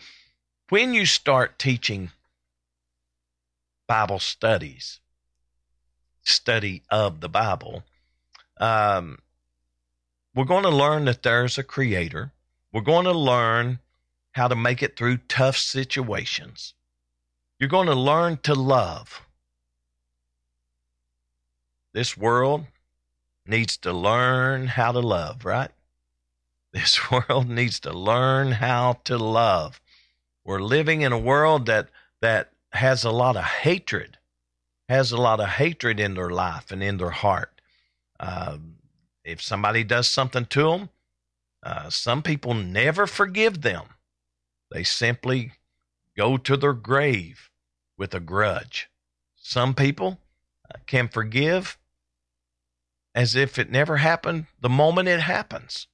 [0.69, 2.11] when you start teaching
[3.87, 4.99] Bible studies,
[6.21, 7.83] study of the Bible,
[8.59, 9.17] um,
[10.35, 12.31] we're going to learn that there's a creator.
[12.71, 13.79] We're going to learn
[14.33, 16.75] how to make it through tough situations.
[17.59, 19.23] You're going to learn to love.
[21.93, 22.67] This world
[23.47, 25.71] needs to learn how to love, right?
[26.73, 29.81] This world needs to learn how to love.
[30.45, 31.89] We're living in a world that
[32.21, 34.17] that has a lot of hatred,
[34.87, 37.61] has a lot of hatred in their life and in their heart.
[38.19, 38.57] Uh,
[39.23, 40.89] if somebody does something to them,
[41.63, 43.85] uh, some people never forgive them.
[44.71, 45.53] They simply
[46.15, 47.49] go to their grave
[47.97, 48.89] with a grudge.
[49.35, 50.19] Some people
[50.69, 51.77] uh, can forgive
[53.17, 55.87] as if it never happened the moment it happens.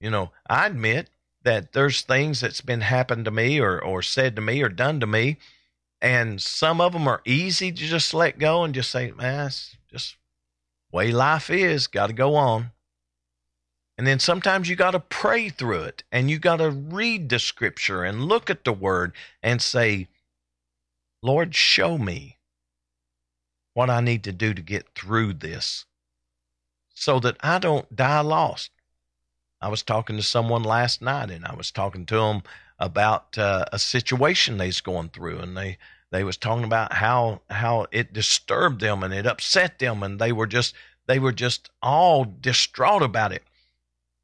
[0.00, 1.10] You know, I admit
[1.42, 5.00] that there's things that's been happened to me or, or said to me or done
[5.00, 5.38] to me,
[6.00, 9.76] and some of them are easy to just let go and just say, man, it's
[9.90, 10.14] just
[10.92, 12.70] way life is, got to go on.
[13.98, 17.40] And then sometimes you got to pray through it and you got to read the
[17.40, 20.06] scripture and look at the word and say,
[21.24, 22.38] Lord, show me
[23.74, 25.86] what I need to do to get through this
[26.94, 28.70] so that I don't die lost.
[29.60, 32.42] I was talking to someone last night and I was talking to them
[32.78, 35.78] about uh, a situation they's going through and they
[36.10, 40.32] they was talking about how how it disturbed them and it upset them and they
[40.32, 40.74] were just
[41.06, 43.42] they were just all distraught about it.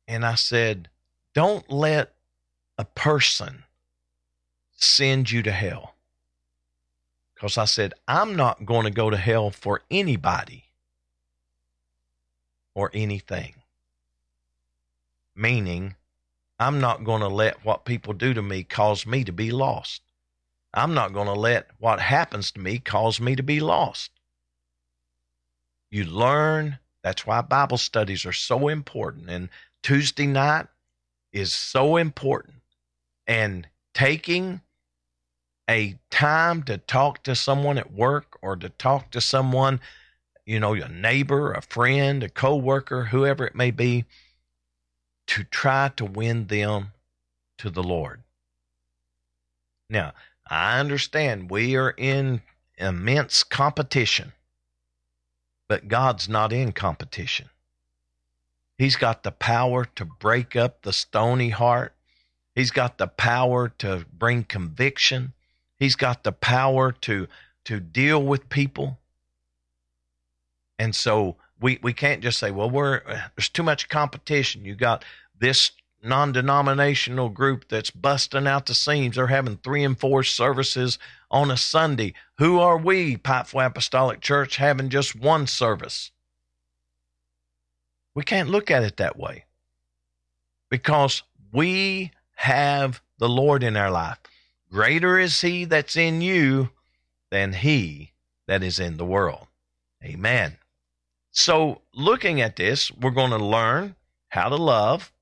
[0.07, 0.88] And I said,
[1.34, 2.14] "Don't let
[2.76, 3.64] a person
[4.76, 5.94] send you to hell."
[7.39, 10.64] Because I said, I'm not going to go to hell for anybody
[12.74, 13.55] or anything.
[15.36, 15.95] Meaning,
[16.59, 20.03] I'm not going to let what people do to me cause me to be lost.
[20.74, 24.11] I'm not going to let what happens to me cause me to be lost.
[25.93, 26.80] You learn.
[27.05, 29.30] That's why Bible studies are so important.
[29.30, 29.49] And
[29.84, 30.66] Tuesday night
[31.32, 32.57] is so important.
[33.28, 34.61] And taking
[35.68, 39.80] a time to talk to someone at work or to talk to someone,
[40.46, 44.04] you know, a neighbor, a friend, a coworker, whoever it may be,
[45.26, 46.92] to try to win them
[47.58, 48.22] to the Lord.
[49.90, 50.14] Now,
[50.48, 52.40] I understand we are in
[52.78, 54.32] immense competition,
[55.68, 57.50] but God's not in competition.
[58.78, 61.94] He's got the power to break up the stony heart.
[62.54, 65.34] He's got the power to bring conviction.
[65.78, 67.28] He's got the power to
[67.64, 68.98] to deal with people.
[70.78, 73.02] And so we we can't just say, well, we're
[73.36, 74.64] there's too much competition.
[74.64, 75.04] You got
[75.38, 75.72] this
[76.02, 79.16] non-denominational group that's busting out the seams.
[79.16, 80.98] They're having three and four services
[81.30, 82.14] on a Sunday.
[82.38, 86.12] Who are we, Pikeville Apostolic Church, having just one service?
[88.14, 89.44] We can't look at it that way
[90.70, 91.22] because
[91.52, 94.18] we have the Lord in our life.
[94.70, 96.70] Greater is he that's in you
[97.30, 98.12] than he
[98.46, 99.46] that is in the world.
[100.04, 100.58] Amen.
[101.30, 103.96] So, looking at this, we're going to learn
[104.28, 105.12] how to love.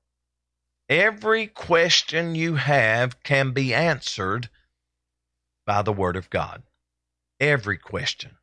[0.89, 4.49] Every question you have can be answered
[5.65, 6.63] by the Word of God.
[7.39, 8.37] Every question.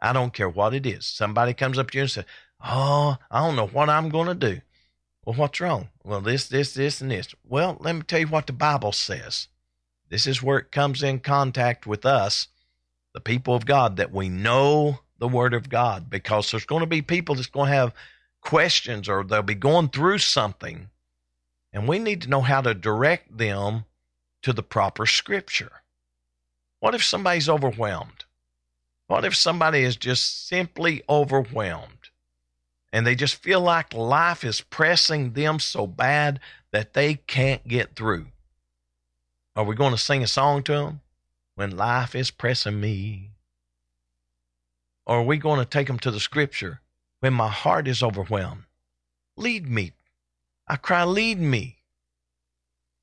[0.00, 1.06] I don't care what it is.
[1.06, 2.24] Somebody comes up to you and says,
[2.62, 4.60] Oh, I don't know what I'm going to do.
[5.24, 5.88] Well, what's wrong?
[6.02, 7.34] Well, this, this, this, and this.
[7.44, 9.48] Well, let me tell you what the Bible says.
[10.08, 12.48] This is where it comes in contact with us,
[13.12, 16.86] the people of God, that we know the Word of God, because there's going to
[16.86, 17.94] be people that's going to have
[18.40, 20.90] questions or they'll be going through something,
[21.72, 23.84] and we need to know how to direct them
[24.42, 25.72] to the proper Scripture.
[26.80, 28.24] What if somebody's overwhelmed?
[29.06, 32.10] What if somebody is just simply overwhelmed
[32.92, 36.40] and they just feel like life is pressing them so bad
[36.72, 38.26] that they can't get through?
[39.56, 41.00] Are we going to sing a song to them?
[41.54, 43.30] When life is pressing me.
[45.06, 46.80] Or are we going to take them to the scripture?
[47.20, 48.64] When my heart is overwhelmed,
[49.36, 49.92] lead me.
[50.66, 51.76] I cry, lead me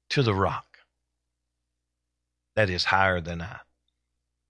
[0.09, 0.71] to the rock
[2.55, 3.59] that is higher than I.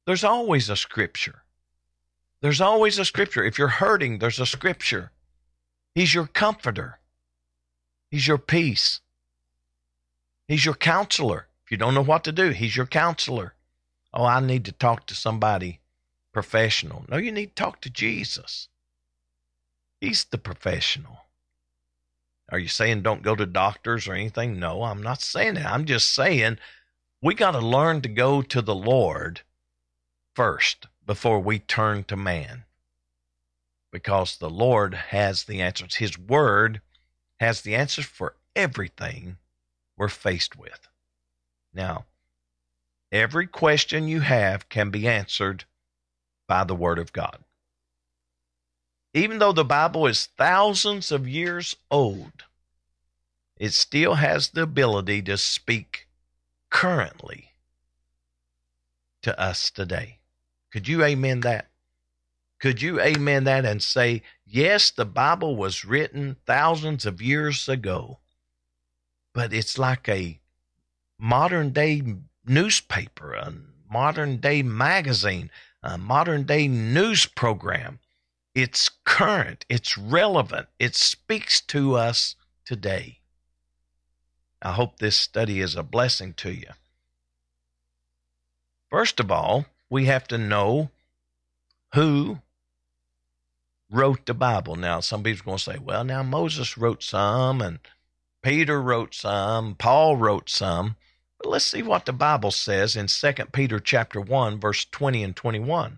[0.05, 1.43] There's always a scripture.
[2.41, 3.43] There's always a scripture.
[3.43, 5.11] If you're hurting, there's a scripture.
[5.93, 6.99] He's your comforter.
[8.09, 9.01] He's your peace.
[10.47, 13.53] He's your counselor you don't know what to do, he's your counselor.
[14.13, 15.79] Oh, I need to talk to somebody
[16.33, 17.05] professional.
[17.07, 18.67] No, you need to talk to Jesus.
[20.01, 21.19] He's the professional.
[22.49, 24.59] Are you saying don't go to doctors or anything?
[24.59, 25.65] No, I'm not saying that.
[25.65, 26.57] I'm just saying
[27.21, 29.41] we got to learn to go to the Lord
[30.35, 32.65] first before we turn to man.
[33.91, 35.95] Because the Lord has the answers.
[35.95, 36.81] His word
[37.39, 39.37] has the answers for everything
[39.97, 40.89] we're faced with.
[41.73, 42.05] Now,
[43.11, 45.65] every question you have can be answered
[46.47, 47.39] by the Word of God.
[49.13, 52.45] Even though the Bible is thousands of years old,
[53.57, 56.07] it still has the ability to speak
[56.69, 57.51] currently
[59.21, 60.19] to us today.
[60.71, 61.69] Could you amen that?
[62.59, 68.19] Could you amen that and say, yes, the Bible was written thousands of years ago,
[69.33, 70.40] but it's like a
[71.21, 72.01] modern day
[72.45, 73.53] newspaper, a
[73.89, 75.51] modern day magazine,
[75.83, 77.99] a modern day news program.
[78.55, 83.19] It's current, it's relevant, it speaks to us today.
[84.61, 86.67] I hope this study is a blessing to you.
[88.89, 90.89] First of all, we have to know
[91.93, 92.39] who
[93.91, 94.75] wrote the Bible.
[94.75, 97.79] Now, some people's going to say, well, now Moses wrote some, and
[98.41, 100.95] Peter wrote some, Paul wrote some.
[101.41, 105.35] But let's see what the Bible says in 2 Peter chapter 1, verse 20 and
[105.35, 105.97] 21.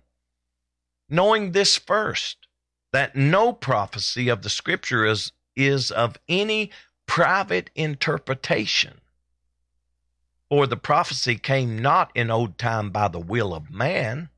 [1.09, 2.47] Knowing this first,
[2.93, 6.71] that no prophecy of the scripture is, is of any
[7.07, 9.01] private interpretation.
[10.47, 14.29] For the prophecy came not in old time by the will of man,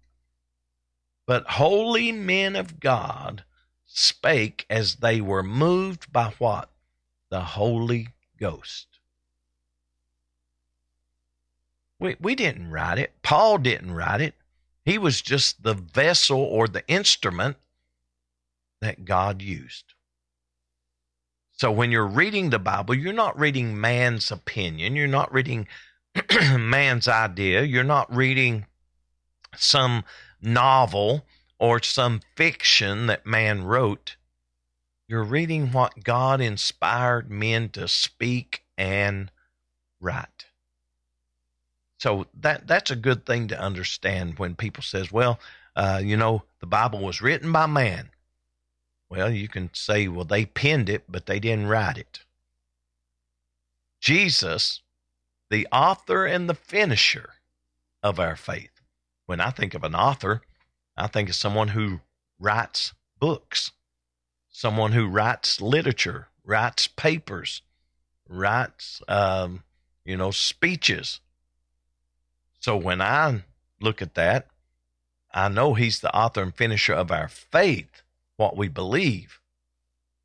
[1.28, 3.43] but holy men of God
[3.86, 6.72] spake as they were moved by what?
[7.30, 8.08] The Holy
[8.39, 8.95] Ghost.
[12.00, 13.14] We, we didn't write it.
[13.22, 14.36] Paul didn't write it.
[14.84, 17.58] He was just the vessel or the instrument
[18.82, 19.93] that God used.
[21.52, 24.96] So when you're reading the Bible, you're not reading man's opinion.
[24.96, 25.68] You're not reading
[26.58, 27.64] man's idea.
[27.64, 28.66] You're not reading
[29.56, 30.04] some
[30.41, 31.26] novel
[31.58, 34.18] or some fiction that man wrote.
[35.08, 39.32] You're reading what God inspired men to speak and
[40.02, 40.48] write.
[42.06, 45.39] So that that's a good thing to understand when people says, "Well,
[45.76, 48.12] uh, you know, the Bible was written by man."
[49.10, 52.24] Well, you can say, "Well, they penned it, but they didn't write it."
[53.99, 54.84] Jesus,
[55.49, 57.38] the author and the finisher
[58.03, 58.82] of our faith.
[59.26, 60.43] When I think of an author,
[60.95, 62.01] I think of someone who
[62.38, 63.72] writes books,
[64.47, 67.64] someone who writes literature, writes papers,
[68.30, 69.64] writes, um,
[70.03, 71.20] you know, speeches
[72.66, 73.43] so when I
[73.80, 74.47] look at that,
[75.32, 78.01] I know he's the author and finisher of our faith,
[78.38, 79.39] what we believe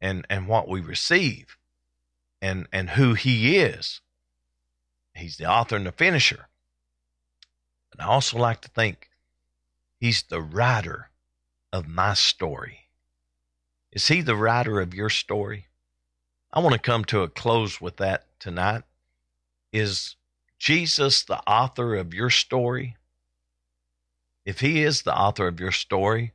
[0.00, 1.58] and, and what we receive
[2.40, 4.00] and, and who he is.
[5.14, 6.46] He's the author and the finisher.
[7.90, 9.10] But I also like to think
[9.98, 11.10] he's the writer
[11.74, 12.86] of my story.
[13.92, 15.66] Is he the writer of your story?
[16.54, 18.84] I want to come to a close with that tonight.
[19.74, 20.16] Is
[20.60, 22.96] Jesus the author of your story?
[24.44, 26.34] If he is the author of your story,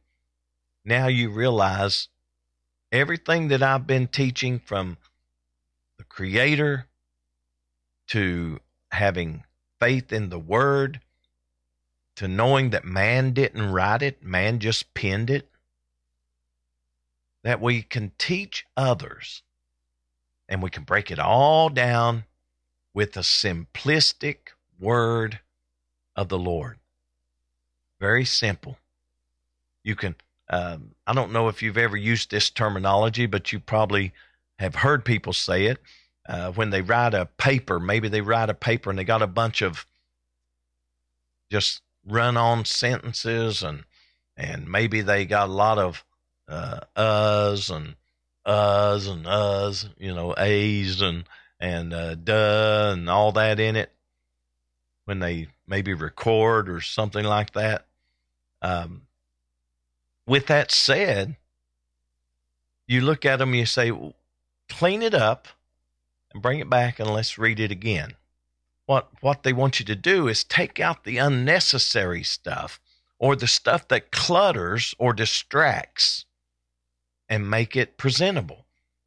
[0.83, 2.09] now you realize
[2.91, 4.97] everything that I've been teaching from
[5.99, 6.87] the Creator
[8.07, 8.59] to
[8.91, 9.43] having
[9.79, 11.01] faith in the Word
[12.15, 15.49] to knowing that man didn't write it, man just penned it,
[17.43, 19.43] that we can teach others
[20.49, 22.23] and we can break it all down
[22.95, 24.37] with the simplistic
[24.79, 25.39] word
[26.15, 26.77] of the Lord.
[27.99, 28.77] Very simple.
[29.83, 30.15] You can,
[30.49, 34.13] um, I don't know if you've ever used this terminology, but you probably
[34.57, 35.77] have heard people say it.
[36.27, 39.27] Uh, when they write a paper, maybe they write a paper and they got a
[39.27, 39.85] bunch of
[41.51, 43.83] just run on sentences and
[44.37, 46.03] and maybe they got a lot of
[46.47, 47.95] uh, uhs and
[48.45, 51.25] uhs and uhs, you know, a's and
[51.65, 53.91] and uh, duh and all that in it
[55.05, 57.87] when they maybe record or something like that.
[58.61, 59.01] Um,
[60.27, 61.37] with that said,
[62.87, 63.91] you look at them you say,
[64.69, 65.47] clean it up
[66.31, 68.13] and bring it back and let's read it again.
[68.85, 72.79] What, what they want you to do is take out the unnecessary stuff
[73.17, 76.25] or the stuff that clutters or distracts
[77.27, 78.64] and make it presentable.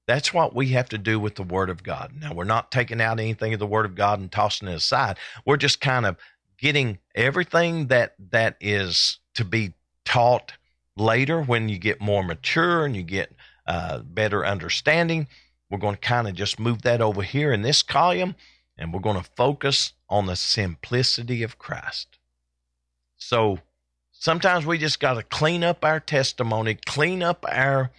[0.09, 2.13] That's what we have to do with the Word of God.
[2.19, 5.19] Now, we're not taking out anything of the Word of God and tossing it aside.
[5.45, 6.17] We're just kind of
[6.57, 9.75] getting everything that that is to be
[10.07, 10.55] taught
[10.97, 13.35] later when you get more mature and you get
[13.67, 15.29] uh, better understanding.
[15.69, 18.35] We're going to kind of just move that over here in this column,
[18.79, 22.19] and we're going to focus on the simplicity of Christ.
[23.19, 23.59] So
[24.11, 27.91] sometimes we just got to clean up our testimony, clean up our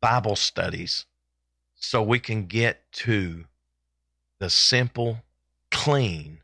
[0.00, 1.06] Bible studies
[1.74, 3.44] so we can get to
[4.38, 5.22] the simple,
[5.70, 6.40] clean,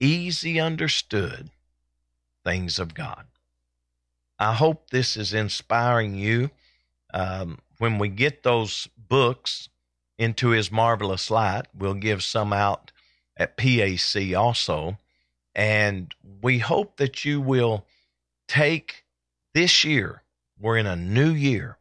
[0.00, 1.50] easy understood
[2.44, 3.26] things of God.
[4.38, 6.50] I hope this is inspiring you.
[7.12, 9.68] Um, when we get those books
[10.18, 12.92] into His marvelous light, we'll give some out
[13.36, 14.98] at PAC also.
[15.54, 17.86] And we hope that you will
[18.46, 19.04] take
[19.54, 20.22] this year,
[20.58, 21.78] we're in a new year,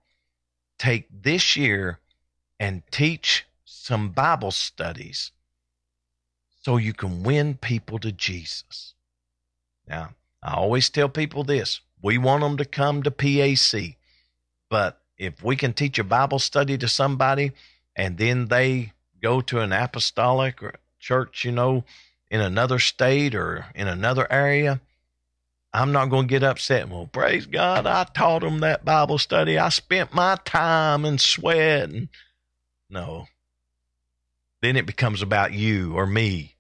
[0.78, 2.00] take this year
[2.60, 5.32] and teach some Bible studies
[6.62, 8.94] so you can win people to Jesus.
[9.88, 13.98] Now, I always tell people this we want them to come to PAC,
[14.70, 17.52] but if we can teach a Bible study to somebody
[17.96, 21.84] and then they go to an apostolic or church, you know,
[22.30, 24.82] in another state or in another area,
[25.76, 26.88] I'm not going to get upset.
[26.88, 29.60] Well, praise God, I taught them that Bible study.
[29.60, 31.90] I spent my time and sweat.
[31.90, 32.08] And
[32.90, 33.26] no.
[34.62, 36.56] Then it becomes about you or me,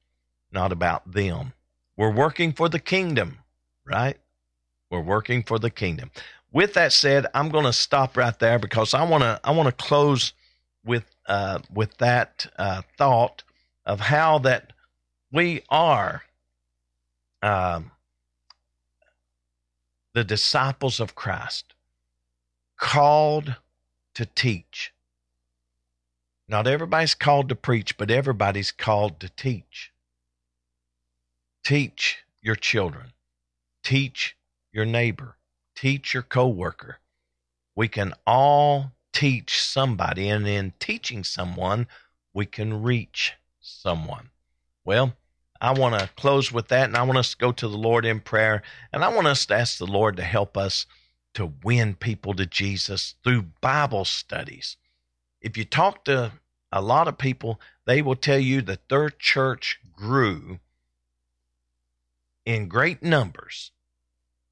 [0.51, 1.53] not about them.
[1.95, 3.37] We're working for the kingdom,
[3.85, 4.17] right?
[4.91, 6.11] We're working for the kingdom.
[6.51, 9.67] With that said, I'm going to stop right there because I want to I want
[9.67, 10.33] to close
[10.83, 13.43] with uh, with that uh, thought
[13.85, 14.73] of how that
[15.31, 16.23] we are
[17.41, 17.91] um,
[20.15, 21.73] the disciples of Christ,
[22.77, 23.57] called
[24.13, 24.93] to teach.
[26.47, 29.91] Not everybody's called to preach, but everybody's called to teach.
[31.65, 33.11] Teach your children.
[33.83, 34.37] Teach
[34.71, 35.35] your neighbor.
[35.75, 36.99] Teach your coworker.
[37.75, 41.87] We can all teach somebody, and in teaching someone,
[42.33, 44.29] we can reach someone.
[44.85, 45.17] Well,
[45.61, 48.05] I want to close with that, and I want us to go to the Lord
[48.05, 50.85] in prayer, and I want us to ask the Lord to help us
[51.33, 54.77] to win people to Jesus through Bible studies.
[55.41, 56.33] If you talk to
[56.71, 60.59] a lot of people, they will tell you that their church grew
[62.45, 63.71] in great numbers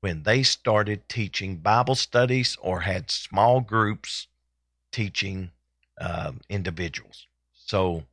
[0.01, 4.27] when they started teaching Bible studies or had small groups
[4.91, 5.51] teaching
[5.99, 7.27] uh, individuals.
[7.53, 8.03] So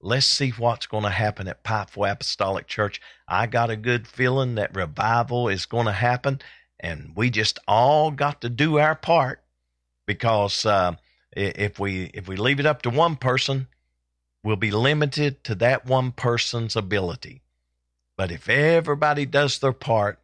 [0.00, 3.00] let's see what's going to happen at Pikeville Apostolic Church.
[3.28, 6.40] I got a good feeling that revival is going to happen,
[6.78, 9.42] and we just all got to do our part
[10.06, 10.96] because uh,
[11.32, 13.68] if we if we leave it up to one person,
[14.42, 17.42] we'll be limited to that one person's ability.
[18.16, 20.18] But if everybody does their part,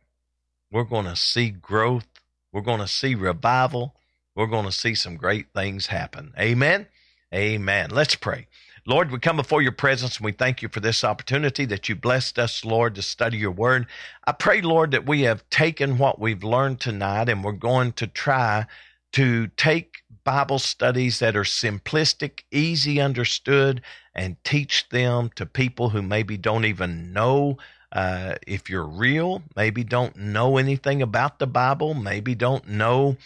[0.71, 2.07] we're going to see growth.
[2.53, 3.97] We're going to see revival
[4.37, 6.35] we're going to see some great things happen.
[6.39, 6.87] Amen.
[7.35, 7.91] Amen.
[7.91, 8.47] Let's pray.
[8.89, 11.97] Lord, we come before your presence and we thank you for this opportunity that you
[11.97, 13.89] blessed us, Lord, to study your word.
[14.25, 18.07] I pray, Lord, that we have taken what we've learned tonight and we're going to
[18.07, 18.67] try
[19.15, 23.83] to take Bible studies that are simplistic, easy understood,
[24.15, 27.59] and teach them to people who maybe don't even know
[27.91, 33.17] uh, if you're real, maybe don't know anything about the Bible, maybe don't know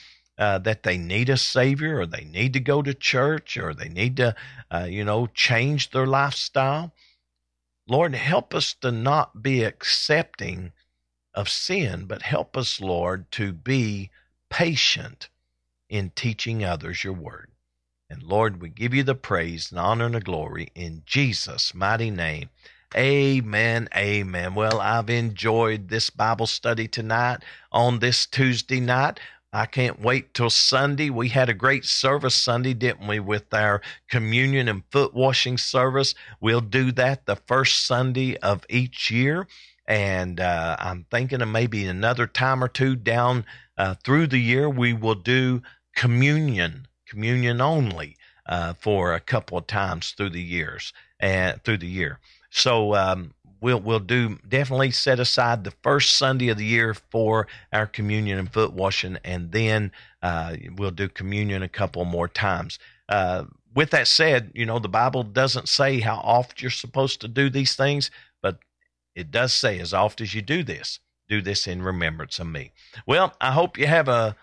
[0.41, 3.91] uh, that they need a savior or they need to go to church or they
[3.91, 4.35] need to,
[4.71, 6.93] uh, you know, change their lifestyle.
[7.87, 10.73] Lord, help us to not be accepting
[11.35, 14.11] of sin, but help us, Lord, to be
[14.49, 15.29] patient
[15.91, 17.51] in teaching others your word.
[18.09, 22.11] And Lord, we give you the praise and honor and the glory in Jesus' mighty
[22.11, 22.49] name.
[22.97, 23.89] Amen.
[23.95, 24.55] Amen.
[24.55, 29.21] Well, I've enjoyed this Bible study tonight on this Tuesday night.
[29.53, 31.11] I can't wait till Sunday.
[31.11, 36.15] We had a great service Sunday, didn't we, with our communion and foot washing service?
[36.41, 39.49] We'll do that the first Sunday of each year.
[39.89, 43.45] And uh, I'm thinking of maybe another time or two down
[43.77, 45.63] uh, through the year, we will do
[45.97, 51.89] communion, communion only, uh, for a couple of times through the years and through the
[51.89, 52.21] year.
[52.51, 57.47] So um, we'll we'll do definitely set aside the first Sunday of the year for
[57.73, 59.93] our communion and foot washing, and then
[60.23, 62.79] uh, we'll do communion a couple more times.
[63.09, 63.45] Uh,
[63.75, 67.51] with that said, you know the Bible doesn't say how oft you're supposed to do
[67.51, 68.11] these things,
[68.43, 68.59] but
[69.15, 72.73] it does say as oft as you do this, do this in remembrance of me.
[73.07, 74.37] Well, I hope you have a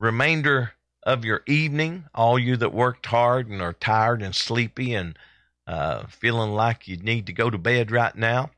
[0.00, 0.72] remainder
[1.04, 2.04] of your evening.
[2.14, 5.18] All you that worked hard and are tired and sleepy and
[5.66, 8.50] uh, feeling like you need to go to bed right now,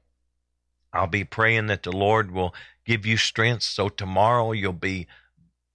[0.92, 5.06] I'll be praying that the Lord will give you strength so tomorrow you'll be,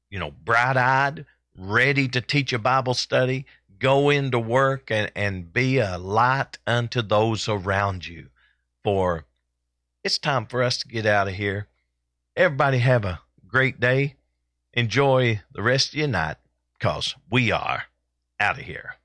[0.09, 1.26] you know, bright eyed,
[1.57, 3.45] ready to teach a Bible study,
[3.78, 8.30] go into work and, and be a light unto those around you.
[8.84, 9.26] For
[10.03, 11.68] it's time for us to get out of here.
[12.36, 14.16] Everybody have a great day.
[14.74, 16.38] Enjoy the rest of your night
[16.80, 17.84] because we are
[18.39, 18.95] out of here.